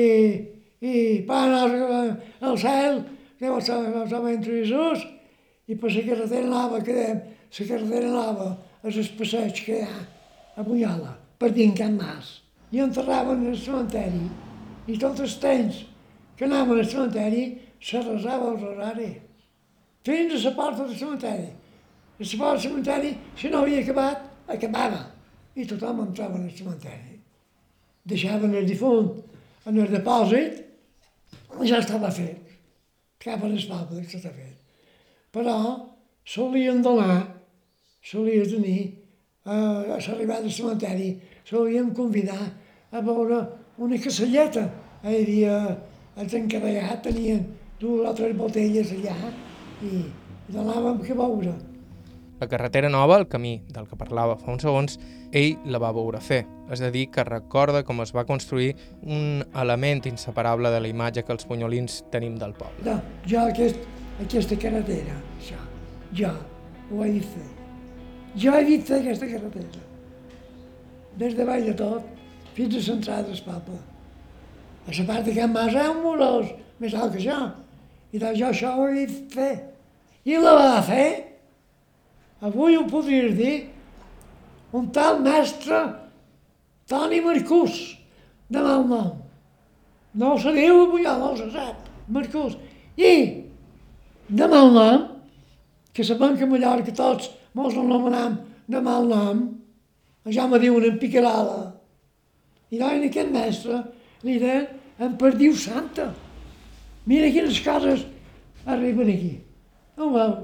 [0.80, 0.94] i
[1.28, 3.02] va anar al cel,
[3.40, 5.08] que va estar, va estar entre Jesús,
[5.70, 7.20] i per la carretera anava, que dèiem,
[7.60, 8.48] la carretera anava
[8.84, 10.00] als passeig que hi ha
[10.58, 12.40] a Bunyola, per en Can Mas.
[12.74, 14.26] I enterraven el cementeri,
[14.90, 15.84] i tot el temps
[16.38, 17.44] que anaven al cementeri
[17.82, 19.10] se resava el rosari.
[20.06, 21.50] Fins a la porta del cementeri.
[22.20, 25.04] A la porta del cementeri, si no havia acabat, acabava.
[25.56, 27.20] I tothom entrava en el cementeri.
[28.10, 29.12] Deixaven el difunt
[29.68, 30.64] en el depòsit,
[31.62, 32.58] ja estava fet.
[33.20, 34.59] Cap a les pobles estava fet.
[35.34, 35.58] Però
[36.26, 37.22] solien donar,
[38.02, 38.82] solia tenir,
[39.46, 41.14] eh, a l'arribada del cementeri,
[41.46, 42.42] solíem convidar
[42.92, 43.42] a veure
[43.78, 44.66] una caselleta.
[45.04, 45.56] Hi havia
[46.20, 47.46] els encarregats, tenien
[47.80, 49.16] dues o tres botelles allà
[49.86, 50.06] i,
[50.52, 51.54] donàvem que veure.
[52.40, 54.96] La carretera nova, el camí del que parlava fa uns segons,
[55.36, 56.46] ell la va veure fer.
[56.72, 61.26] És a dir, que recorda com es va construir un element inseparable de la imatge
[61.28, 62.86] que els punyolins tenim del poble.
[62.88, 62.96] No,
[63.28, 63.84] jo aquest,
[64.20, 65.60] aquesta carretera, això,
[66.16, 66.32] jo
[66.92, 67.48] ho he dit fer.
[68.40, 69.86] Jo he dit fer aquesta carretera.
[71.20, 72.06] Des de baix de tot
[72.56, 73.80] fins a l'entrada del poble.
[74.88, 77.40] A la part de Can Mas ha un murós més alt que jo.
[78.12, 79.54] I de jo això ho he fer.
[80.26, 81.10] I la va fer,
[82.42, 83.56] avui ho podries dir,
[84.74, 85.80] un tal mestre
[86.90, 87.98] Toni Marcús,
[88.50, 89.12] de mal nom.
[90.14, 92.58] No se diu avui, no se sap, Marcús.
[92.98, 93.39] I,
[94.30, 95.08] de mal nom,
[95.94, 98.38] que sabem que a Mallorca tots mos el nomenam
[98.70, 99.42] de mal nom,
[100.30, 101.74] ja me diuen en Picarala.
[102.70, 103.82] I en aquest mestre
[104.24, 104.68] li deien
[105.02, 106.12] en Perdiu Santa.
[107.10, 108.06] Mira quines coses
[108.66, 109.34] arriben aquí.
[109.98, 110.36] No veu?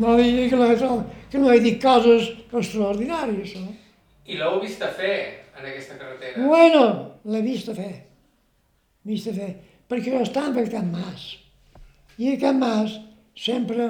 [0.00, 3.74] No que no, que no he dit coses extraordinàries, no?
[4.26, 5.16] I l'heu vist a fer
[5.58, 6.46] en aquesta carretera?
[6.46, 6.82] Bueno,
[7.24, 7.92] l'he vist a fer.
[9.06, 9.50] Vist a fer.
[9.90, 11.36] Perquè jo estava a Can Mas.
[12.18, 12.98] I a Can Mas
[13.40, 13.88] sempre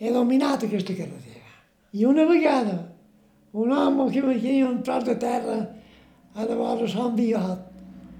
[0.00, 1.52] he dominat aquesta carretera.
[1.92, 2.76] I una vegada,
[3.52, 5.58] un home que venia un tros de terra
[6.34, 7.64] a de vora Sant Vivat,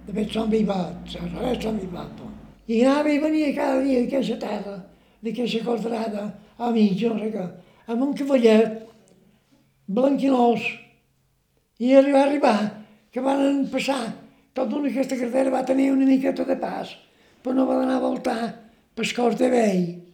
[0.06, 2.22] de fet Sant Vivat, saps Sant Vivat,
[2.68, 4.76] i anava i venia cada dia d'aquesta terra,
[5.22, 6.26] d'aquesta quadrada,
[6.58, 7.46] a mig, no sé què,
[7.92, 8.80] amb un cavallet
[9.86, 10.64] blanquinós,
[11.78, 12.56] i va arribar
[13.12, 14.00] que van passar
[14.56, 16.96] tota una aquesta carretera va tenir una miqueta de pas,
[17.42, 18.40] però no va anar a voltar
[18.96, 20.05] pel cos de vell,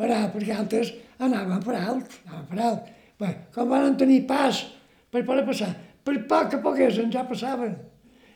[0.00, 2.90] parar, perquè altres anaven per alt, anaven per alt.
[3.20, 4.64] Bé, com van tenir pas
[5.12, 5.70] per poder passar,
[6.04, 7.74] per poc que poguessin ja passaven.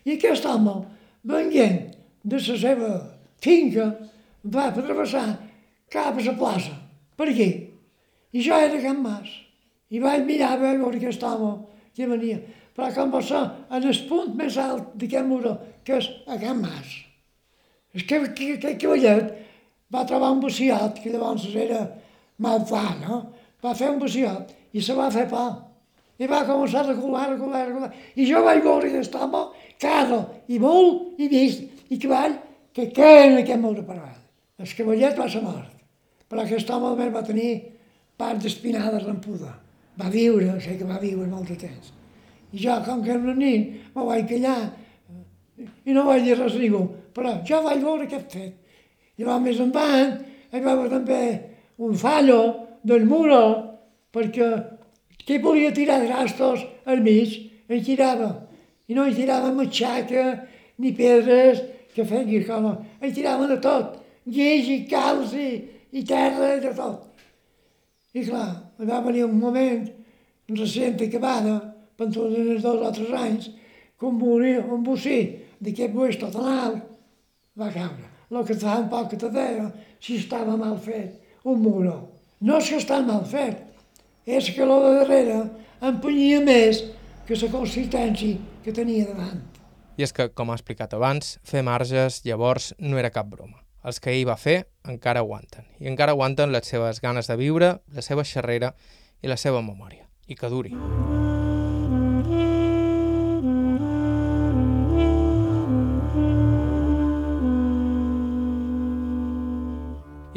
[0.04, 0.82] I aquest home,
[1.24, 1.80] venint
[2.24, 2.90] de la seva
[3.44, 3.88] finca,
[4.44, 5.28] va per travessar
[5.92, 6.74] cap a la plaça.
[7.16, 7.48] Per aquí.
[8.34, 9.30] I jo era Can Mas.
[9.94, 11.54] I vaig mirar a veure aquest home
[11.94, 12.40] que venia.
[12.74, 13.40] Però com va ser
[13.70, 15.54] en el punt més alt d'aquest muro,
[15.86, 16.96] que és a Can Mas.
[17.94, 19.30] És que aquest cavallet
[19.94, 21.84] va trobar un buciat, que llavors era
[22.42, 23.20] mal fa, no?
[23.62, 25.46] Va fer un buciat i se va fer pa.
[26.18, 27.90] I va començar a recular, recular, recular.
[28.14, 29.40] I jo vaig veure aquest home,
[29.82, 32.36] carro, i molt, i vist, i cavall,
[32.74, 34.20] que queda en aquest mur de parat.
[34.58, 35.72] El cavallet va ser mort,
[36.30, 37.50] però aquest home almenys va tenir
[38.18, 39.50] part d'espinada rampuda.
[39.98, 41.92] Va viure, sé que va viure molt de temps.
[42.54, 44.58] I jo, com que era un nin, me vaig callar
[45.58, 46.82] i no vaig dir res a ningú,
[47.14, 48.63] però jo vaig veure aquest fet.
[49.18, 50.16] I va més endavant,
[50.52, 51.20] hi va haver també
[51.84, 52.40] un fallo
[52.86, 53.42] del muro,
[54.14, 54.48] perquè
[55.24, 57.36] qui volia tirar grastos al mig,
[57.68, 58.30] en tirava.
[58.88, 60.24] I no hi tirava matxaca,
[60.78, 61.62] ni pedres,
[61.94, 62.70] que feien com...
[63.00, 65.48] Hi tiraven de tot, guix i calci,
[65.94, 67.10] i terra, i de tot.
[68.14, 68.48] I clar,
[68.78, 69.86] va venir un moment,
[70.50, 71.58] recent acabada,
[71.98, 73.52] pensant en els dos o tres anys,
[73.98, 75.20] que un, un bocí
[75.60, 76.82] d'aquest buix tot en
[77.58, 78.13] va caure.
[78.34, 79.68] El que fa un poc que te deia,
[80.02, 81.94] si estava mal fet, un muro.
[82.42, 83.60] No és que està mal fet,
[84.26, 85.36] és que lo de darrere
[85.84, 86.82] empenyia més
[87.28, 89.42] que la consistència que tenia davant.
[89.96, 93.62] I és que, com ha explicat abans, fer marges llavors no era cap broma.
[93.84, 95.68] Els que ell va fer encara aguanten.
[95.78, 98.74] I encara aguanten les seves ganes de viure, la seva xerrera
[99.22, 100.08] i la seva memòria.
[100.26, 100.74] I que duri.
[100.74, 101.33] I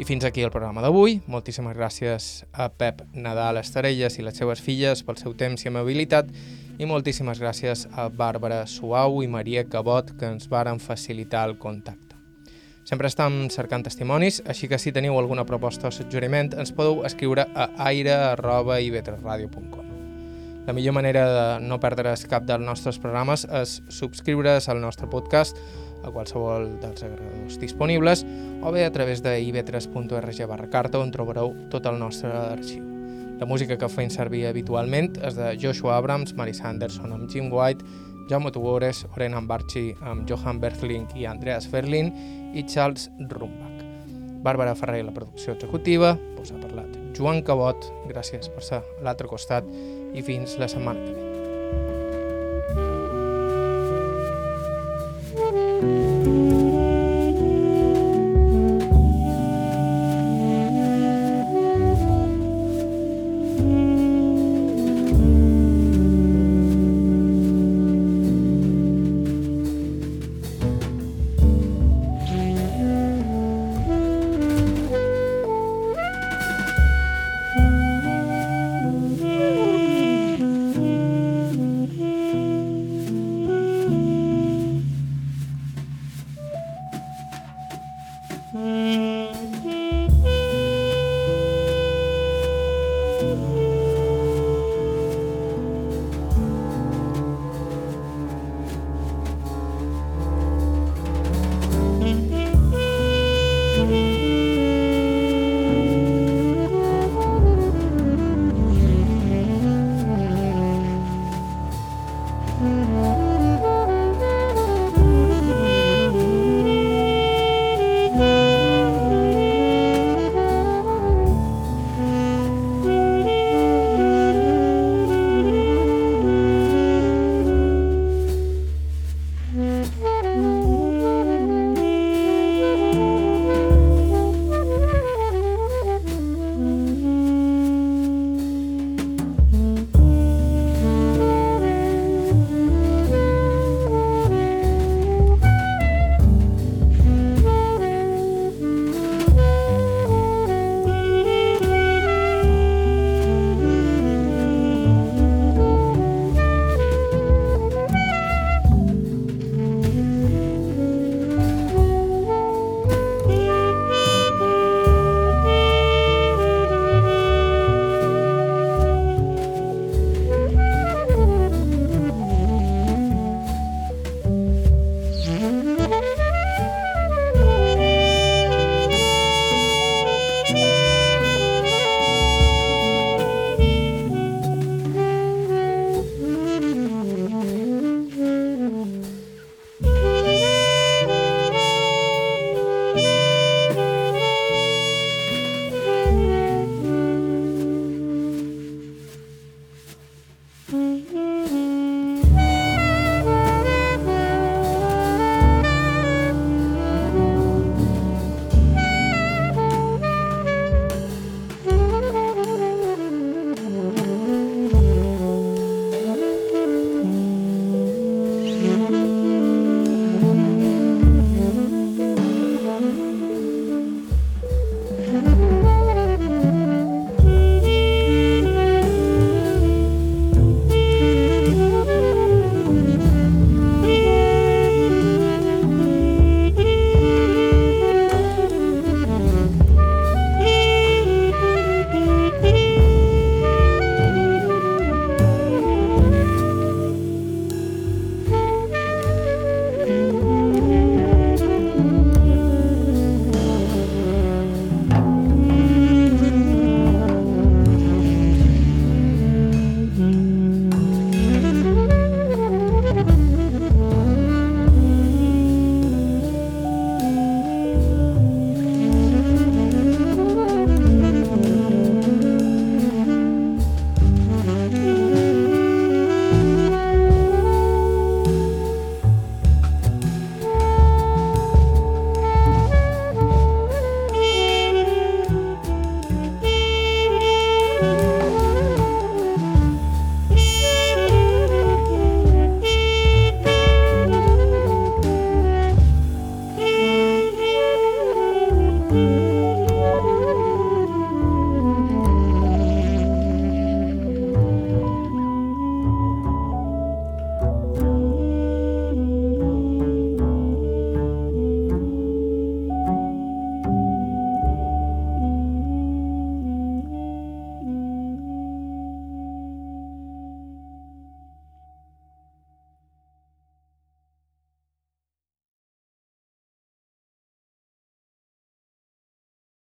[0.08, 1.18] fins aquí el programa d'avui.
[1.28, 6.30] Moltíssimes gràcies a Pep Nadal Estarelles i les seves filles pel seu temps i amabilitat
[6.80, 12.16] i moltíssimes gràcies a Bàrbara Suau i Maria Cabot que ens varen facilitar el contacte.
[12.88, 17.44] Sempre estem cercant testimonis, així que si teniu alguna proposta o suggeriment ens podeu escriure
[17.52, 19.84] a aire.ivetresradio.com
[20.64, 25.60] La millor manera de no perdre's cap dels nostres programes és subscriure's al nostre podcast
[26.04, 28.24] a qualsevol dels agregadors disponibles
[28.62, 32.84] o bé a través de ib3.org barra carta on trobareu tot el nostre arxiu.
[33.38, 37.86] La música que feim servir habitualment és de Joshua Abrams, Mary Sanderson amb Jim White,
[38.28, 42.10] Jaume Tugores, Oren Ambarchi amb Johan Berthling i Andreas Ferlin
[42.54, 43.86] i Charles Rumbach.
[44.42, 49.30] Bàrbara Ferrer, la producció executiva, us ha parlat Joan Cabot, gràcies per ser a l'altre
[49.30, 49.66] costat
[50.14, 51.27] i fins la setmana que ve.